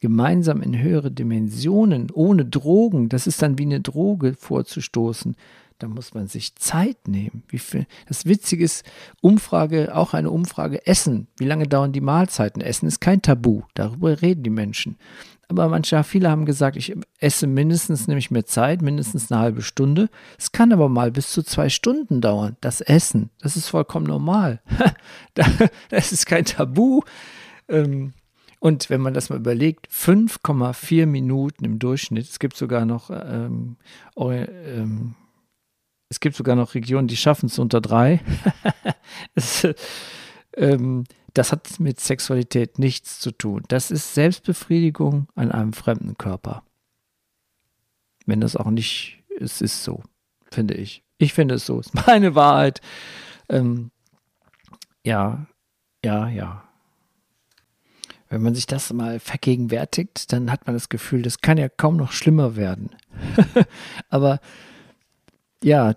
gemeinsam 0.01 0.63
in 0.63 0.79
höhere 0.79 1.11
Dimensionen, 1.11 2.11
ohne 2.13 2.45
Drogen, 2.45 3.09
das 3.09 3.27
ist 3.27 3.41
dann 3.43 3.59
wie 3.59 3.65
eine 3.65 3.81
Droge 3.81 4.35
vorzustoßen, 4.35 5.37
da 5.79 5.89
muss 5.89 6.15
man 6.15 6.29
sich 6.29 6.57
Zeit 6.57 7.09
nehmen. 7.09 7.43
Wie 7.49 7.59
viel, 7.59 7.87
das 8.09 8.25
Witzige 8.27 8.65
ist, 8.65 8.85
Umfrage, 9.21 9.95
auch 9.95 10.15
eine 10.15 10.31
Umfrage, 10.31 10.87
Essen. 10.87 11.29
Wie 11.37 11.45
lange 11.45 11.67
dauern 11.67 11.93
die 11.93 12.01
Mahlzeiten? 12.01 12.63
Essen 12.63 12.87
ist 12.87 13.01
kein 13.01 13.23
Tabu. 13.23 13.63
Darüber 13.75 14.23
reden 14.23 14.43
die 14.43 14.51
Menschen. 14.51 14.97
Aber 15.49 15.69
manche, 15.69 16.03
viele 16.03 16.31
haben 16.31 16.45
gesagt, 16.45 16.77
ich 16.77 16.97
esse 17.21 17.47
mindestens, 17.47 18.09
nehme 18.09 18.19
ich 18.19 18.31
mir 18.31 18.45
Zeit, 18.45 18.83
mindestens 18.83 19.31
eine 19.31 19.41
halbe 19.41 19.63
Stunde. 19.63 20.09
Es 20.39 20.51
kann 20.51 20.73
aber 20.73 20.89
mal 20.89 21.13
bis 21.13 21.31
zu 21.31 21.43
zwei 21.43 21.69
Stunden 21.69 22.21
dauern, 22.21 22.57
das 22.61 22.81
Essen. 22.81 23.31
Das 23.41 23.57
ist 23.57 23.69
vollkommen 23.69 24.07
normal. 24.07 24.61
das 25.89 26.11
ist 26.13 26.27
kein 26.27 26.45
Tabu. 26.45 27.03
Ähm, 27.69 28.13
und 28.59 28.91
wenn 28.91 29.01
man 29.01 29.15
das 29.15 29.31
mal 29.31 29.39
überlegt, 29.39 29.89
5,4 29.89 31.07
Minuten 31.07 31.65
im 31.65 31.79
Durchschnitt, 31.79 32.29
es 32.29 32.41
gibt 32.41 32.57
sogar 32.57 32.85
noch 32.85 33.11
ähm, 33.11 33.77
ähm, 34.19 35.15
es 36.09 36.21
gibt 36.21 36.37
sogar 36.37 36.57
noch 36.57 36.75
Regionen, 36.75 37.09
die 37.09 37.17
schaffen 37.17 37.47
es 37.47 37.59
unter 37.59 37.81
drei. 37.81 38.21
es, 39.35 39.67
ähm, 40.55 41.05
das 41.35 41.53
hat 41.53 41.81
mit 41.81 42.01
Sexualität 42.01 42.79
nichts 42.79 43.19
zu 43.19 43.31
tun. 43.33 43.65
Das 43.69 43.91
ist 43.91 44.15
Selbstbefriedigung 44.15 45.29
an 45.35 45.53
einem 45.53 45.73
fremden 45.73 46.17
Körper. 46.17 46.63
Wenn 48.25 48.41
das 48.41 48.57
auch 48.57 48.71
nicht, 48.71 49.23
es 49.39 49.61
ist 49.61 49.85
so, 49.85 50.03
finde 50.51 50.75
ich. 50.75 51.03
Ich 51.19 51.33
finde 51.33 51.57
es 51.57 51.67
so, 51.67 51.81
ist 51.81 51.95
meine 52.07 52.35
Wahrheit. 52.35 52.81
Ähm, 53.49 53.91
ja, 55.05 55.47
ja, 56.05 56.29
ja. 56.29 56.63
Wenn 58.29 58.43
man 58.43 58.55
sich 58.55 58.67
das 58.67 58.93
mal 58.93 59.21
vergegenwärtigt, 59.21 60.33
dann 60.33 60.51
hat 60.51 60.67
man 60.67 60.75
das 60.75 60.89
Gefühl, 60.89 61.23
das 61.23 61.41
kann 61.41 61.59
ja 61.59 61.69
kaum 61.69 61.97
noch 61.97 62.13
schlimmer 62.13 62.57
werden. 62.57 62.91
Aber 64.09 64.41
ja, 65.63 65.95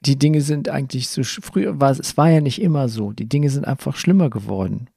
die 0.00 0.16
Dinge 0.16 0.40
sind 0.40 0.68
eigentlich 0.68 1.08
so, 1.08 1.22
früher 1.24 1.80
war 1.80 1.90
es 1.90 2.16
war 2.16 2.30
ja 2.30 2.40
nicht 2.40 2.60
immer 2.60 2.88
so. 2.88 3.12
Die 3.12 3.28
Dinge 3.28 3.50
sind 3.50 3.66
einfach 3.66 3.96
schlimmer 3.96 4.30
geworden. 4.30 4.88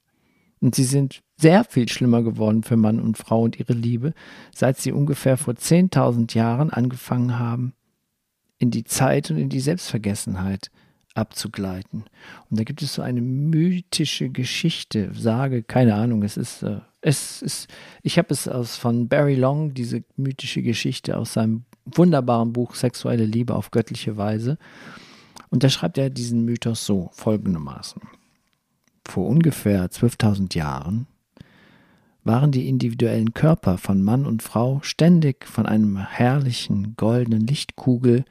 Und 0.60 0.74
sie 0.74 0.84
sind 0.84 1.22
sehr 1.38 1.64
viel 1.64 1.88
schlimmer 1.88 2.22
geworden 2.22 2.62
für 2.62 2.76
Mann 2.76 3.00
und 3.00 3.16
Frau 3.16 3.42
und 3.42 3.58
ihre 3.58 3.72
Liebe, 3.72 4.12
seit 4.54 4.78
sie 4.78 4.92
ungefähr 4.92 5.38
vor 5.38 5.54
10.000 5.54 6.34
Jahren 6.34 6.70
angefangen 6.70 7.38
haben, 7.38 7.72
in 8.58 8.70
die 8.70 8.84
Zeit 8.84 9.30
und 9.30 9.38
in 9.38 9.48
die 9.48 9.60
Selbstvergessenheit 9.60 10.70
abzugleiten. 11.14 12.04
Und 12.50 12.60
da 12.60 12.64
gibt 12.64 12.82
es 12.82 12.94
so 12.94 13.02
eine 13.02 13.22
mythische 13.22 14.28
Geschichte, 14.28 15.10
sage, 15.14 15.62
keine 15.62 15.94
Ahnung, 15.94 16.22
es 16.22 16.36
ist, 16.36 16.62
äh, 16.62 16.80
es 17.00 17.40
ist, 17.40 17.68
ich 18.02 18.18
habe 18.18 18.28
es 18.30 18.46
aus 18.46 18.76
von 18.76 19.08
Barry 19.08 19.34
Long, 19.34 19.72
diese 19.72 20.04
mythische 20.16 20.62
Geschichte 20.62 21.16
aus 21.16 21.32
seinem 21.32 21.64
wunderbaren 21.96 22.52
Buch 22.52 22.74
Sexuelle 22.74 23.24
Liebe 23.24 23.54
auf 23.54 23.70
göttliche 23.70 24.16
Weise. 24.16 24.58
Und 25.50 25.64
da 25.64 25.68
schreibt 25.68 25.98
er 25.98 26.10
diesen 26.10 26.44
Mythos 26.44 26.86
so 26.86 27.10
folgendermaßen. 27.12 28.02
Vor 29.06 29.26
ungefähr 29.26 29.90
12.000 29.90 30.56
Jahren 30.56 31.06
waren 32.22 32.52
die 32.52 32.68
individuellen 32.68 33.34
Körper 33.34 33.78
von 33.78 34.02
Mann 34.02 34.26
und 34.26 34.42
Frau 34.42 34.80
ständig 34.82 35.46
von 35.46 35.66
einem 35.66 35.96
herrlichen 35.96 36.94
goldenen 36.96 37.46
Lichtkugel 37.46 38.24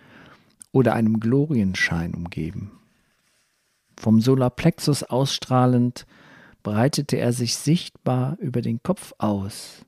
oder 0.72 0.94
einem 0.94 1.20
Glorienschein 1.20 2.14
umgeben. 2.14 2.72
Vom 3.98 4.22
Solarplexus 4.22 5.04
ausstrahlend 5.04 6.06
breitete 6.64 7.18
er 7.18 7.34
sich 7.34 7.56
sichtbar 7.56 8.38
über 8.40 8.62
den 8.62 8.82
Kopf 8.84 9.14
aus, 9.18 9.86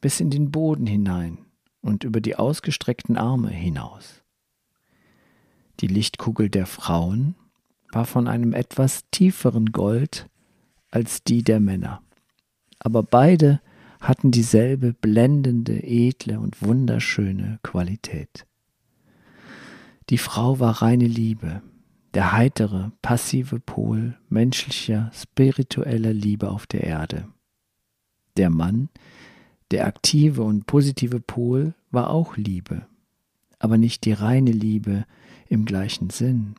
bis 0.00 0.20
in 0.20 0.30
den 0.30 0.52
Boden 0.52 0.86
hinein 0.86 1.38
und 1.88 2.04
über 2.04 2.20
die 2.20 2.36
ausgestreckten 2.36 3.16
Arme 3.16 3.48
hinaus. 3.48 4.22
Die 5.80 5.86
Lichtkugel 5.86 6.50
der 6.50 6.66
Frauen 6.66 7.34
war 7.92 8.04
von 8.04 8.28
einem 8.28 8.52
etwas 8.52 9.04
tieferen 9.10 9.72
Gold 9.72 10.28
als 10.90 11.24
die 11.24 11.42
der 11.42 11.60
Männer, 11.60 12.02
aber 12.78 13.02
beide 13.02 13.60
hatten 14.00 14.30
dieselbe 14.30 14.92
blendende, 14.92 15.82
edle 15.82 16.38
und 16.38 16.62
wunderschöne 16.62 17.58
Qualität. 17.62 18.46
Die 20.10 20.18
Frau 20.18 20.60
war 20.60 20.82
reine 20.82 21.06
Liebe, 21.06 21.62
der 22.14 22.32
heitere, 22.32 22.92
passive 23.02 23.60
Pol 23.60 24.16
menschlicher, 24.28 25.10
spiritueller 25.14 26.12
Liebe 26.12 26.50
auf 26.50 26.66
der 26.66 26.84
Erde. 26.84 27.28
Der 28.36 28.50
Mann 28.50 28.88
der 29.70 29.86
aktive 29.86 30.42
und 30.42 30.66
positive 30.66 31.20
Pol 31.20 31.74
war 31.90 32.10
auch 32.10 32.36
Liebe, 32.36 32.86
aber 33.58 33.78
nicht 33.78 34.04
die 34.04 34.12
reine 34.12 34.52
Liebe 34.52 35.04
im 35.48 35.64
gleichen 35.64 36.10
Sinn. 36.10 36.54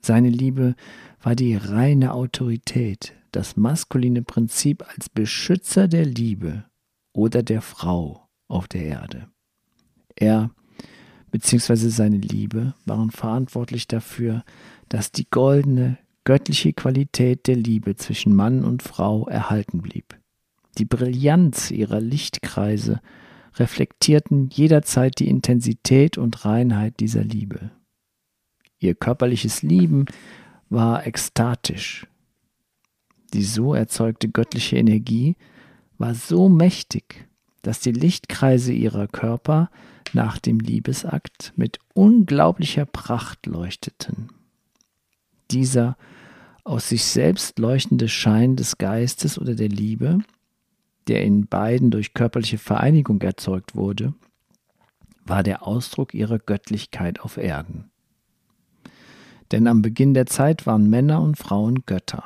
Seine 0.00 0.30
Liebe 0.30 0.74
war 1.22 1.36
die 1.36 1.54
reine 1.54 2.12
Autorität, 2.12 3.14
das 3.30 3.56
maskuline 3.56 4.22
Prinzip 4.22 4.84
als 4.88 5.08
Beschützer 5.08 5.88
der 5.88 6.04
Liebe 6.04 6.64
oder 7.12 7.42
der 7.42 7.62
Frau 7.62 8.28
auf 8.48 8.66
der 8.68 8.84
Erde. 8.84 9.28
Er 10.16 10.50
bzw. 11.30 11.74
seine 11.88 12.18
Liebe 12.18 12.74
waren 12.84 13.10
verantwortlich 13.10 13.86
dafür, 13.86 14.44
dass 14.88 15.12
die 15.12 15.28
goldene, 15.30 15.98
göttliche 16.24 16.72
Qualität 16.72 17.46
der 17.46 17.56
Liebe 17.56 17.96
zwischen 17.96 18.34
Mann 18.34 18.64
und 18.64 18.82
Frau 18.82 19.26
erhalten 19.28 19.80
blieb. 19.80 20.18
Die 20.78 20.84
Brillanz 20.84 21.70
ihrer 21.70 22.00
Lichtkreise 22.00 23.00
reflektierten 23.56 24.48
jederzeit 24.50 25.18
die 25.18 25.28
Intensität 25.28 26.18
und 26.18 26.44
Reinheit 26.44 27.00
dieser 27.00 27.24
Liebe. 27.24 27.70
Ihr 28.78 28.94
körperliches 28.94 29.62
Lieben 29.62 30.06
war 30.68 31.06
ekstatisch. 31.06 32.06
Die 33.32 33.44
so 33.44 33.74
erzeugte 33.74 34.28
göttliche 34.28 34.76
Energie 34.76 35.36
war 35.98 36.14
so 36.14 36.48
mächtig, 36.48 37.28
dass 37.62 37.80
die 37.80 37.92
Lichtkreise 37.92 38.72
ihrer 38.72 39.06
Körper 39.06 39.70
nach 40.12 40.38
dem 40.38 40.58
Liebesakt 40.58 41.52
mit 41.56 41.78
unglaublicher 41.94 42.84
Pracht 42.84 43.46
leuchteten. 43.46 44.30
Dieser 45.50 45.96
aus 46.64 46.88
sich 46.88 47.04
selbst 47.04 47.58
leuchtende 47.58 48.08
Schein 48.08 48.56
des 48.56 48.78
Geistes 48.78 49.38
oder 49.38 49.54
der 49.54 49.68
Liebe 49.68 50.20
der 51.08 51.24
in 51.24 51.46
beiden 51.46 51.90
durch 51.90 52.14
körperliche 52.14 52.58
Vereinigung 52.58 53.20
erzeugt 53.22 53.74
wurde, 53.74 54.14
war 55.24 55.42
der 55.42 55.66
Ausdruck 55.66 56.14
ihrer 56.14 56.38
Göttlichkeit 56.38 57.20
auf 57.20 57.36
Erden. 57.36 57.90
Denn 59.50 59.66
am 59.66 59.82
Beginn 59.82 60.14
der 60.14 60.26
Zeit 60.26 60.66
waren 60.66 60.88
Männer 60.88 61.20
und 61.20 61.36
Frauen 61.36 61.84
Götter, 61.86 62.24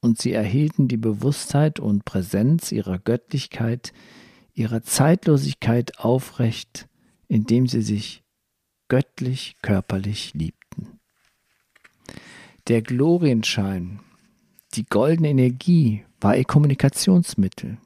und 0.00 0.20
sie 0.20 0.32
erhielten 0.32 0.86
die 0.86 0.98
Bewusstheit 0.98 1.80
und 1.80 2.04
Präsenz 2.04 2.72
ihrer 2.72 2.98
Göttlichkeit, 2.98 3.92
ihrer 4.52 4.82
Zeitlosigkeit 4.82 5.98
aufrecht, 5.98 6.88
indem 7.26 7.66
sie 7.66 7.82
sich 7.82 8.22
göttlich 8.88 9.56
körperlich 9.62 10.34
liebten. 10.34 11.00
Der 12.68 12.82
Glorienschein, 12.82 14.00
die 14.74 14.84
goldene 14.84 15.30
Energie 15.30 16.04
war 16.20 16.36
ihr 16.36 16.44
Kommunikationsmittel, 16.44 17.78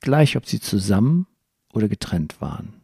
gleich 0.00 0.36
ob 0.36 0.46
sie 0.46 0.60
zusammen 0.60 1.26
oder 1.72 1.88
getrennt 1.88 2.40
waren. 2.40 2.74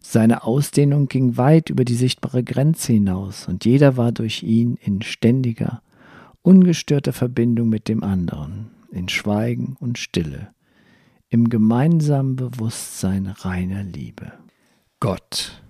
Seine 0.00 0.42
Ausdehnung 0.44 1.06
ging 1.06 1.36
weit 1.36 1.70
über 1.70 1.84
die 1.84 1.94
sichtbare 1.94 2.42
Grenze 2.42 2.92
hinaus, 2.92 3.46
und 3.46 3.64
jeder 3.64 3.96
war 3.96 4.10
durch 4.10 4.42
ihn 4.42 4.76
in 4.82 5.02
ständiger, 5.02 5.82
ungestörter 6.42 7.12
Verbindung 7.12 7.68
mit 7.68 7.86
dem 7.88 8.02
anderen, 8.02 8.70
in 8.90 9.08
Schweigen 9.08 9.76
und 9.78 9.98
Stille, 9.98 10.52
im 11.28 11.48
gemeinsamen 11.48 12.34
Bewusstsein 12.34 13.26
reiner 13.26 13.84
Liebe. 13.84 14.32
Gott. 14.98 15.62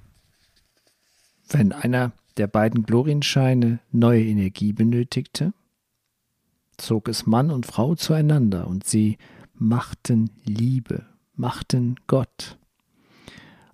Wenn 1.48 1.72
einer 1.72 2.12
der 2.38 2.46
beiden 2.46 2.84
Glorienscheine 2.84 3.80
neue 3.92 4.24
Energie 4.24 4.72
benötigte, 4.72 5.52
zog 6.78 7.08
es 7.08 7.26
Mann 7.26 7.50
und 7.50 7.66
Frau 7.66 7.94
zueinander 7.94 8.66
und 8.66 8.84
sie 8.84 9.18
machten 9.60 10.30
Liebe, 10.44 11.06
machten 11.34 11.96
Gott. 12.06 12.58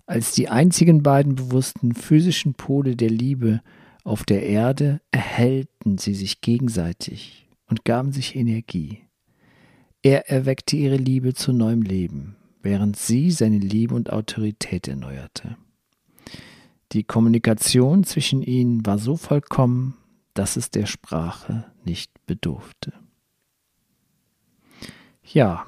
Als 0.05 0.33
die 0.33 0.49
einzigen 0.49 1.01
beiden 1.01 1.35
bewussten 1.35 1.95
physischen 1.95 2.53
Pole 2.53 2.95
der 2.95 3.09
Liebe 3.09 3.61
auf 4.03 4.23
der 4.23 4.43
Erde 4.43 5.01
erhellten 5.11 5.97
sie 5.97 6.13
sich 6.13 6.41
gegenseitig 6.41 7.49
und 7.67 7.85
gaben 7.85 8.11
sich 8.11 8.35
Energie. 8.35 9.01
Er 10.01 10.29
erweckte 10.29 10.75
ihre 10.75 10.97
Liebe 10.97 11.33
zu 11.33 11.51
neuem 11.51 11.81
Leben, 11.81 12.35
während 12.61 12.97
sie 12.97 13.31
seine 13.31 13.57
Liebe 13.57 13.95
und 13.95 14.11
Autorität 14.11 14.87
erneuerte. 14.87 15.57
Die 16.93 17.03
Kommunikation 17.03 18.03
zwischen 18.03 18.41
ihnen 18.41 18.85
war 18.85 18.97
so 18.97 19.17
vollkommen, 19.17 19.95
dass 20.33 20.55
es 20.55 20.69
der 20.69 20.85
Sprache 20.85 21.65
nicht 21.83 22.11
bedurfte. 22.25 22.93
Ja, 25.23 25.65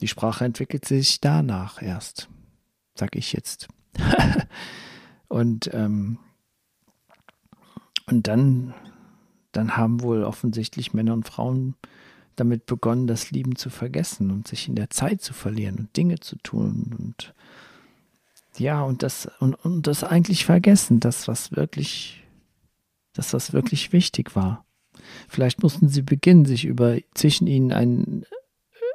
die 0.00 0.08
Sprache 0.08 0.44
entwickelt 0.44 0.84
sich 0.84 1.20
danach 1.20 1.82
erst, 1.82 2.28
sag 2.94 3.16
ich 3.16 3.32
jetzt. 3.32 3.68
und 5.28 5.70
ähm, 5.72 6.18
und 8.10 8.26
dann, 8.26 8.74
dann 9.52 9.76
haben 9.76 10.02
wohl 10.02 10.24
offensichtlich 10.24 10.92
Männer 10.92 11.12
und 11.12 11.28
Frauen 11.28 11.76
damit 12.36 12.66
begonnen, 12.66 13.06
das 13.06 13.30
Lieben 13.30 13.56
zu 13.56 13.70
vergessen 13.70 14.30
und 14.30 14.48
sich 14.48 14.68
in 14.68 14.74
der 14.74 14.90
Zeit 14.90 15.22
zu 15.22 15.32
verlieren 15.32 15.76
und 15.78 15.96
Dinge 15.96 16.18
zu 16.18 16.36
tun 16.36 16.94
und 16.98 17.34
ja, 18.56 18.82
und 18.82 19.04
das, 19.04 19.30
und, 19.38 19.54
und 19.54 19.86
das 19.86 20.02
eigentlich 20.02 20.44
vergessen, 20.44 20.98
das, 20.98 21.28
was 21.28 21.52
wirklich, 21.52 22.24
das, 23.12 23.32
was 23.32 23.52
wirklich 23.52 23.92
wichtig 23.92 24.34
war. 24.34 24.64
Vielleicht 25.28 25.62
mussten 25.62 25.88
sie 25.88 26.02
beginnen, 26.02 26.44
sich 26.44 26.64
über 26.64 26.98
zwischen 27.14 27.46
ihnen 27.46 27.72
einen, 27.72 28.26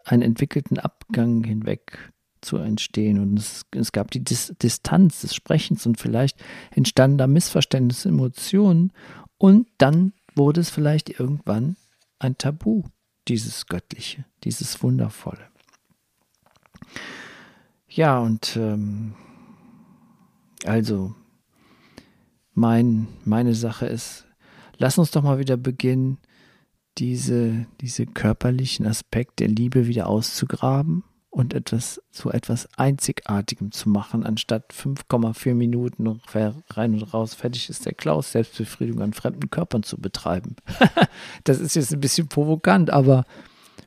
einen 0.06 0.22
entwickelten 0.22 0.80
Abgang 0.80 1.44
hinweg 1.44 2.14
zu 2.42 2.58
entstehen. 2.58 3.20
Und 3.20 3.38
es, 3.38 3.66
es 3.72 3.92
gab 3.92 4.12
die 4.12 4.24
Dis 4.24 4.54
Distanz 4.62 5.22
des 5.22 5.36
Sprechens 5.36 5.86
und 5.86 6.00
vielleicht 6.00 6.42
entstanden 6.72 7.18
da 7.18 7.28
Missverständnisse, 7.28 8.10
Emotionen. 8.10 8.94
Und 9.38 9.68
dann 9.78 10.14
wurde 10.36 10.62
es 10.62 10.70
vielleicht 10.70 11.20
irgendwann 11.20 11.76
ein 12.20 12.38
Tabu, 12.38 12.84
dieses 13.28 13.66
Göttliche, 13.66 14.26
dieses 14.44 14.82
Wundervolle. 14.84 15.50
Ja, 17.90 18.20
und 18.20 18.56
ähm, 18.56 19.16
also 20.66 21.16
mein, 22.54 23.08
meine 23.24 23.56
Sache 23.56 23.86
ist, 23.88 24.28
lass 24.78 24.98
uns 24.98 25.12
doch 25.12 25.24
mal 25.24 25.40
wieder 25.40 25.58
beginnen, 25.58 26.20
diese, 26.98 27.66
diese 27.82 28.06
körperlichen 28.06 28.86
Aspekte 28.86 29.46
der 29.46 29.56
Liebe 29.56 29.88
wieder 29.88 30.08
auszugraben 30.08 31.04
und 31.36 31.54
etwas 31.54 32.02
zu 32.12 32.32
etwas 32.32 32.70
Einzigartigem 32.78 33.74
zu 33.74 33.90
machen, 33.90 34.26
anstatt 34.26 34.72
5,4 34.72 35.54
Minuten 35.54 36.22
rein 36.70 36.94
und 36.94 37.14
raus, 37.14 37.34
fertig 37.34 37.70
ist 37.70 37.86
der 37.86 37.94
Klaus, 37.94 38.32
Selbstbefriedigung 38.32 39.02
an 39.02 39.12
fremden 39.12 39.50
Körpern 39.50 39.84
zu 39.84 39.98
betreiben. 39.98 40.56
das 41.44 41.60
ist 41.60 41.76
jetzt 41.76 41.94
ein 41.94 42.00
bisschen 42.00 42.30
provokant, 42.30 42.90
aber 42.90 43.26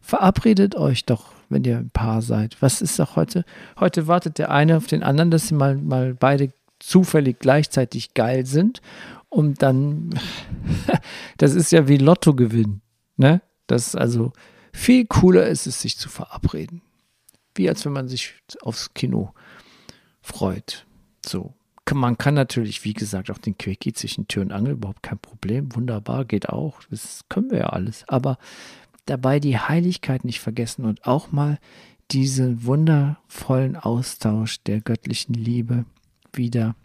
verabredet 0.03 0.77
euch 0.77 1.07
doch, 1.07 1.33
wenn 1.49 1.64
ihr 1.64 1.79
ein 1.79 1.90
Paar 1.90 2.21
seid. 2.21 2.61
Was 2.61 2.83
ist 2.83 2.99
doch 2.99 3.16
heute? 3.16 3.47
Heute 3.81 4.07
wartet 4.07 4.37
der 4.37 4.51
eine 4.51 4.77
auf 4.77 4.87
den 4.87 5.03
anderen, 5.03 5.31
dass 5.31 5.49
sie 5.49 5.55
mal, 5.55 5.77
mal 5.77 6.12
beide 6.12 6.53
zufällig 6.81 7.38
gleichzeitig 7.38 8.12
geil 8.12 8.44
sind 8.44 8.83
und 9.31 9.62
dann, 9.62 10.11
das 11.38 11.55
ist 11.55 11.73
ja 11.73 11.88
wie 11.88 11.97
Lottogewinn, 11.97 12.83
ne? 13.18 13.42
Das 13.66 13.94
also 13.94 14.33
viel 14.72 15.04
cooler 15.04 15.46
ist 15.46 15.66
es, 15.66 15.83
sich 15.83 15.98
zu 15.98 16.09
verabreden 16.09 16.81
wie 17.59 17.68
als 17.68 17.85
wenn 17.85 17.92
man 17.92 18.09
sich 18.09 18.35
aufs 18.62 18.94
Kino 18.94 19.35
freut. 20.22 20.87
So. 21.26 21.54
Man 21.92 22.18
kann 22.18 22.35
natürlich, 22.35 22.85
wie 22.85 22.92
gesagt, 22.92 23.31
auch 23.31 23.38
den 23.38 23.57
Quickie 23.57 23.94
zwischen 23.94 24.28
Tür 24.28 24.42
und 24.42 24.52
Angel, 24.52 24.74
überhaupt 24.74 25.02
kein 25.02 25.18
Problem. 25.18 25.74
Wunderbar, 25.74 26.26
geht 26.26 26.50
auch. 26.50 26.81
Das 26.90 27.24
können 27.31 27.50
wir 27.50 27.59
ja 27.59 27.68
alles. 27.70 28.07
Aber 28.09 28.38
dabei 29.07 29.40
die 29.40 29.59
Heiligkeit 29.59 30.22
nicht 30.24 30.40
vergessen 30.40 30.85
und 30.85 31.07
auch 31.07 31.33
mal 31.33 31.59
diesen 32.11 32.64
wundervollen 32.64 33.76
Austausch 33.76 34.62
der 34.64 34.83
göttlichen 34.83 35.33
Liebe 35.35 35.87
wieder 36.35 36.76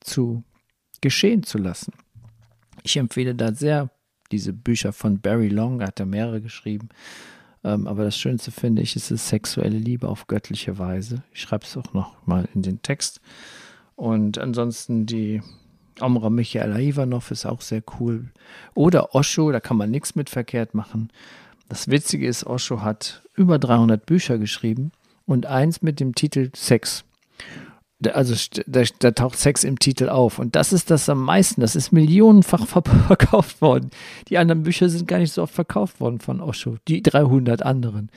zu 0.00 0.44
geschehen 1.02 1.42
zu 1.42 1.58
lassen. 1.58 1.92
Ich 2.82 2.96
empfehle 2.96 3.34
da 3.34 3.52
sehr 3.52 3.90
diese 4.32 4.52
Bücher 4.52 4.92
von 4.92 5.20
Barry 5.20 5.48
Long, 5.48 5.80
er 5.80 5.88
hat 5.88 6.00
da 6.00 6.04
mehrere 6.04 6.40
geschrieben, 6.40 6.88
ähm, 7.64 7.86
aber 7.86 8.04
das 8.04 8.16
Schönste 8.16 8.50
finde 8.50 8.82
ich, 8.82 8.96
ist 8.96 9.10
es 9.10 9.28
sexuelle 9.28 9.78
Liebe 9.78 10.08
auf 10.08 10.26
göttliche 10.26 10.78
Weise. 10.78 11.22
Ich 11.32 11.40
schreibe 11.40 11.64
es 11.64 11.76
auch 11.76 11.92
noch 11.92 12.14
mal 12.26 12.48
in 12.54 12.62
den 12.62 12.82
Text. 12.82 13.20
Und 13.96 14.38
ansonsten 14.38 15.06
die 15.06 15.42
Omra 16.00 16.30
Michaela 16.30 16.78
Ivanov 16.78 17.30
ist 17.30 17.46
auch 17.46 17.60
sehr 17.60 17.82
cool. 17.98 18.30
Oder 18.74 19.14
Osho, 19.14 19.50
da 19.50 19.60
kann 19.60 19.76
man 19.76 19.90
nichts 19.90 20.14
mit 20.14 20.30
verkehrt 20.30 20.74
machen. 20.74 21.10
Das 21.68 21.88
Witzige 21.88 22.26
ist, 22.26 22.46
Osho 22.46 22.82
hat 22.82 23.22
über 23.34 23.58
300 23.58 24.06
Bücher 24.06 24.38
geschrieben 24.38 24.92
und 25.26 25.46
eins 25.46 25.82
mit 25.82 26.00
dem 26.00 26.14
Titel 26.14 26.50
Sex 26.54 27.04
also 28.06 28.34
da, 28.66 28.82
da, 29.00 29.10
taucht 29.10 29.38
Sex 29.38 29.64
im 29.64 29.78
Titel 29.78 30.08
auf. 30.08 30.38
Und 30.38 30.54
das 30.54 30.72
ist 30.72 30.90
das 30.90 31.08
am 31.08 31.24
meisten. 31.24 31.60
Das 31.60 31.74
ist 31.74 31.92
millionenfach 31.92 32.66
verkauft 33.06 33.60
worden. 33.60 33.90
Die 34.28 34.38
anderen 34.38 34.62
Bücher 34.62 34.88
sind 34.88 35.08
gar 35.08 35.18
nicht 35.18 35.32
so 35.32 35.42
oft 35.42 35.54
verkauft 35.54 36.00
worden 36.00 36.20
von 36.20 36.40
Osho, 36.40 36.76
die 36.86 37.02
300 37.02 37.62
anderen. 37.62 38.10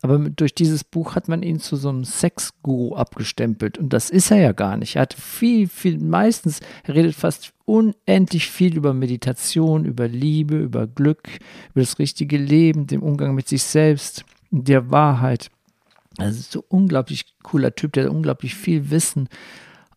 Aber 0.00 0.18
durch 0.18 0.54
dieses 0.54 0.84
Buch 0.84 1.14
hat 1.16 1.28
man 1.28 1.42
ihn 1.42 1.58
zu 1.58 1.76
so 1.76 1.88
einem 1.88 2.04
Sexguru 2.04 2.94
abgestempelt. 2.94 3.78
Und 3.78 3.92
das 3.92 4.10
ist 4.10 4.30
er 4.30 4.38
ja 4.38 4.52
gar 4.52 4.76
nicht. 4.76 4.96
Er 4.96 5.02
hat 5.02 5.14
viel, 5.14 5.68
viel, 5.68 5.98
meistens, 5.98 6.60
er 6.84 6.94
redet 6.94 7.14
fast 7.14 7.52
unendlich 7.64 8.50
viel 8.50 8.76
über 8.76 8.94
Meditation, 8.94 9.84
über 9.84 10.08
Liebe, 10.08 10.56
über 10.56 10.86
Glück, 10.86 11.28
über 11.72 11.80
das 11.80 11.98
richtige 11.98 12.38
Leben, 12.38 12.86
den 12.86 13.00
Umgang 13.00 13.34
mit 13.34 13.48
sich 13.48 13.62
selbst, 13.62 14.24
der 14.50 14.90
Wahrheit. 14.90 15.50
Also 16.18 16.42
so 16.42 16.64
unglaublich 16.68 17.36
cooler 17.42 17.74
Typ, 17.74 17.92
der 17.92 18.10
unglaublich 18.10 18.54
viel 18.54 18.90
Wissen, 18.90 19.28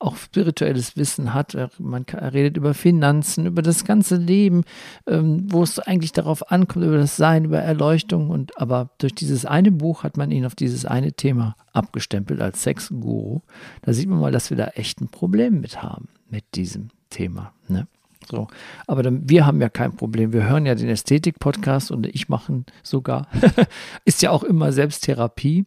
auch 0.02 0.16
spirituelles 0.18 0.98
Wissen 0.98 1.34
hat. 1.34 1.56
Man 1.80 2.04
redet 2.04 2.58
über 2.58 2.74
Finanzen, 2.74 3.46
über 3.46 3.62
das 3.62 3.86
ganze 3.86 4.16
Leben, 4.16 4.64
ähm, 5.08 5.46
wo 5.52 5.62
es 5.64 5.80
eigentlich 5.80 6.12
darauf 6.12 6.52
ankommt, 6.52 6.86
über 6.86 6.98
das 6.98 7.18
Sein, 7.18 7.46
über 7.46 7.60
Erleuchtung. 7.60 8.30
Und 8.30 8.58
aber 8.60 8.92
durch 8.98 9.14
dieses 9.14 9.46
eine 9.46 9.72
Buch 9.72 10.04
hat 10.04 10.18
man 10.18 10.32
ihn 10.32 10.46
auf 10.46 10.56
dieses 10.56 10.86
eine 10.86 11.14
Thema 11.14 11.56
abgestempelt 11.74 12.42
als 12.42 12.64
Sexguru. 12.64 13.42
Da 13.82 13.94
sieht 13.94 14.10
man 14.10 14.20
mal, 14.20 14.32
dass 14.32 14.50
wir 14.50 14.58
da 14.58 14.68
echt 14.70 15.02
ein 15.02 15.10
Problem 15.10 15.62
mit 15.62 15.84
haben 15.84 16.08
mit 16.30 16.56
diesem 16.56 16.90
Thema. 17.10 17.54
Ne? 17.68 17.88
So. 18.30 18.48
Aber 18.88 19.04
dann, 19.04 19.30
wir 19.30 19.46
haben 19.46 19.62
ja 19.62 19.70
kein 19.70 19.96
Problem. 19.96 20.34
Wir 20.34 20.48
hören 20.48 20.66
ja 20.66 20.76
den 20.76 20.90
Ästhetik-Podcast 20.90 21.92
und 21.92 22.06
ich 22.08 22.30
mache 22.30 22.64
sogar. 22.84 23.28
ist 24.06 24.22
ja 24.22 24.32
auch 24.32 24.44
immer 24.44 24.72
Selbsttherapie. 24.72 25.66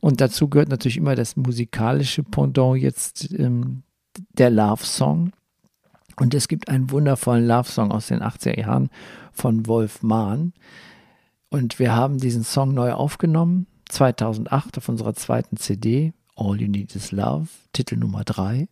Und 0.00 0.20
dazu 0.20 0.48
gehört 0.48 0.68
natürlich 0.68 0.96
immer 0.96 1.14
das 1.14 1.36
musikalische 1.36 2.22
Pendant 2.22 2.80
jetzt 2.80 3.32
ähm, 3.32 3.82
der 4.38 4.50
Love-Song. 4.50 5.32
Und 6.16 6.34
es 6.34 6.48
gibt 6.48 6.68
einen 6.68 6.90
wundervollen 6.90 7.46
Love-Song 7.46 7.92
aus 7.92 8.08
den 8.08 8.20
80er 8.20 8.58
Jahren 8.58 8.90
von 9.32 9.66
Wolf 9.66 10.02
Mahn. 10.02 10.52
Und 11.48 11.78
wir 11.78 11.94
haben 11.94 12.18
diesen 12.18 12.44
Song 12.44 12.74
neu 12.74 12.92
aufgenommen, 12.92 13.66
2008 13.88 14.78
auf 14.78 14.88
unserer 14.88 15.14
zweiten 15.14 15.56
CD, 15.56 16.12
All 16.36 16.60
You 16.60 16.68
Need 16.68 16.94
Is 16.94 17.10
Love, 17.10 17.48
Titel 17.72 17.96
Nummer 17.96 18.22
3. 18.24 18.68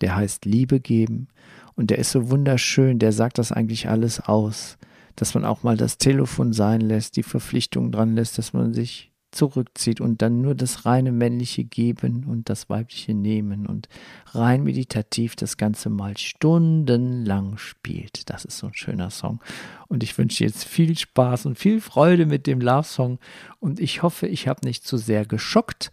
Der 0.00 0.16
heißt 0.16 0.44
Liebe 0.44 0.80
geben. 0.80 1.28
Und 1.74 1.90
der 1.90 1.98
ist 1.98 2.12
so 2.12 2.30
wunderschön, 2.30 2.98
der 2.98 3.12
sagt 3.12 3.38
das 3.38 3.52
eigentlich 3.52 3.88
alles 3.88 4.20
aus. 4.20 4.78
Dass 5.16 5.34
man 5.34 5.44
auch 5.44 5.62
mal 5.62 5.76
das 5.76 5.98
Telefon 5.98 6.52
sein 6.52 6.80
lässt, 6.80 7.16
die 7.16 7.22
Verpflichtung 7.22 7.92
dran 7.92 8.14
lässt, 8.14 8.38
dass 8.38 8.52
man 8.52 8.72
sich 8.72 9.12
zurückzieht 9.32 10.00
und 10.00 10.22
dann 10.22 10.42
nur 10.42 10.54
das 10.54 10.84
reine 10.84 11.10
männliche 11.10 11.64
geben 11.64 12.24
und 12.28 12.48
das 12.48 12.68
weibliche 12.68 13.14
nehmen 13.14 13.66
und 13.66 13.88
rein 14.26 14.62
meditativ 14.62 15.34
das 15.36 15.56
Ganze 15.56 15.90
mal 15.90 16.16
stundenlang 16.16 17.56
spielt. 17.56 18.30
Das 18.30 18.44
ist 18.44 18.58
so 18.58 18.68
ein 18.68 18.74
schöner 18.74 19.10
Song. 19.10 19.40
Und 19.88 20.02
ich 20.02 20.16
wünsche 20.16 20.44
jetzt 20.44 20.64
viel 20.64 20.96
Spaß 20.96 21.46
und 21.46 21.58
viel 21.58 21.80
Freude 21.80 22.26
mit 22.26 22.46
dem 22.46 22.60
Love 22.60 22.86
Song. 22.86 23.18
Und 23.58 23.80
ich 23.80 24.02
hoffe, 24.02 24.26
ich 24.26 24.48
habe 24.48 24.60
nicht 24.64 24.86
zu 24.86 24.98
sehr 24.98 25.24
geschockt. 25.24 25.90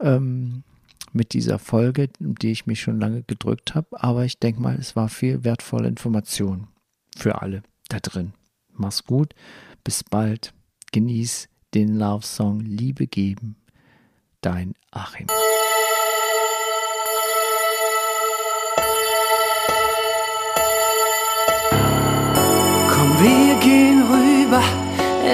Ähm, 0.00 0.62
mit 1.14 1.32
dieser 1.32 1.58
Folge, 1.58 2.10
um 2.20 2.34
die 2.34 2.50
ich 2.50 2.66
mich 2.66 2.80
schon 2.80 3.00
lange 3.00 3.22
gedrückt 3.22 3.74
habe. 3.74 4.02
Aber 4.02 4.24
ich 4.24 4.38
denke 4.38 4.60
mal, 4.60 4.76
es 4.76 4.96
war 4.96 5.08
viel 5.08 5.44
wertvolle 5.44 5.88
Information 5.88 6.68
für 7.16 7.40
alle 7.40 7.62
da 7.88 7.98
drin. 8.00 8.32
Mach's 8.72 9.04
gut, 9.04 9.34
bis 9.84 10.04
bald. 10.04 10.52
Genieß 10.92 11.48
den 11.74 11.96
Love 11.96 12.24
Song 12.24 12.60
Liebe 12.60 13.06
geben. 13.06 13.56
Dein 14.40 14.74
Achim. 14.90 15.26
Komm, 22.88 23.20
wir 23.20 23.56
gehen 23.60 24.02
rüber 24.02 24.62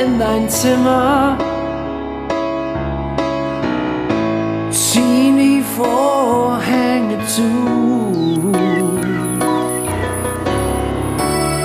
in 0.03 0.19
dein 0.19 0.49
Zimmer. 0.49 1.50
Vorhänge 5.81 7.19
zu. 7.27 8.53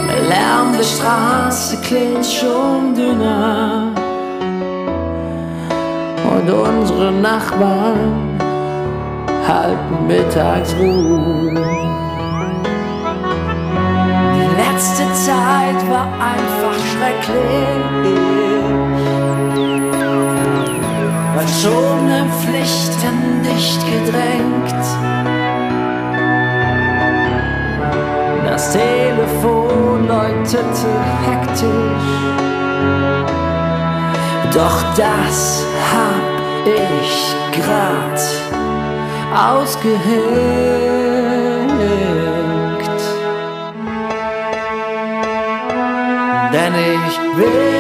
Der 0.09 0.23
Lärm 0.29 0.71
der 0.77 0.83
Straße 0.83 1.77
klingt 1.81 2.25
schon 2.25 2.95
dünner. 2.95 3.91
Und 6.31 6.49
unsere 6.49 7.11
Nachbarn 7.11 8.39
halten 9.47 10.07
Mittagsruhe. 10.07 11.53
Die 14.35 14.49
letzte 14.61 15.05
Zeit 15.25 15.79
war 15.89 16.07
einfach 16.31 16.77
schrecklich 16.91 18.15
verschobenen 21.65 22.29
Pflichten 22.31 23.41
nicht 23.41 23.79
gedrängt. 23.85 24.85
Das 28.45 28.71
Telefon 28.71 30.07
läutete 30.07 30.91
hektisch, 31.25 32.11
doch 34.53 34.83
das 34.95 35.65
hab 35.91 36.67
ich 36.67 37.35
grad 37.59 38.19
ausgehängt. 39.33 40.05
Denn 46.53 46.73
ich 46.75 47.19
will 47.37 47.74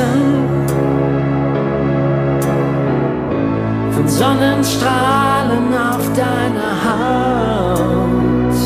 Herzen 0.00 0.32
von 3.92 4.08
Sonnenstrahlen 4.08 5.74
auf 5.74 6.12
deiner 6.14 6.74
Haut. 6.86 8.56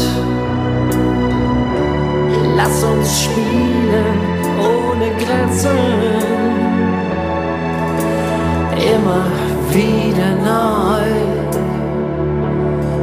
Lass 2.57 2.85
uns 2.85 3.23
spielen 3.25 4.21
ohne 4.59 5.11
Grenzen, 5.25 5.71
immer 8.95 9.27
wieder 9.71 10.31
neu 10.45 11.11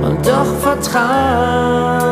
und 0.08 0.26
doch 0.26 0.52
vertrauen. 0.62 2.11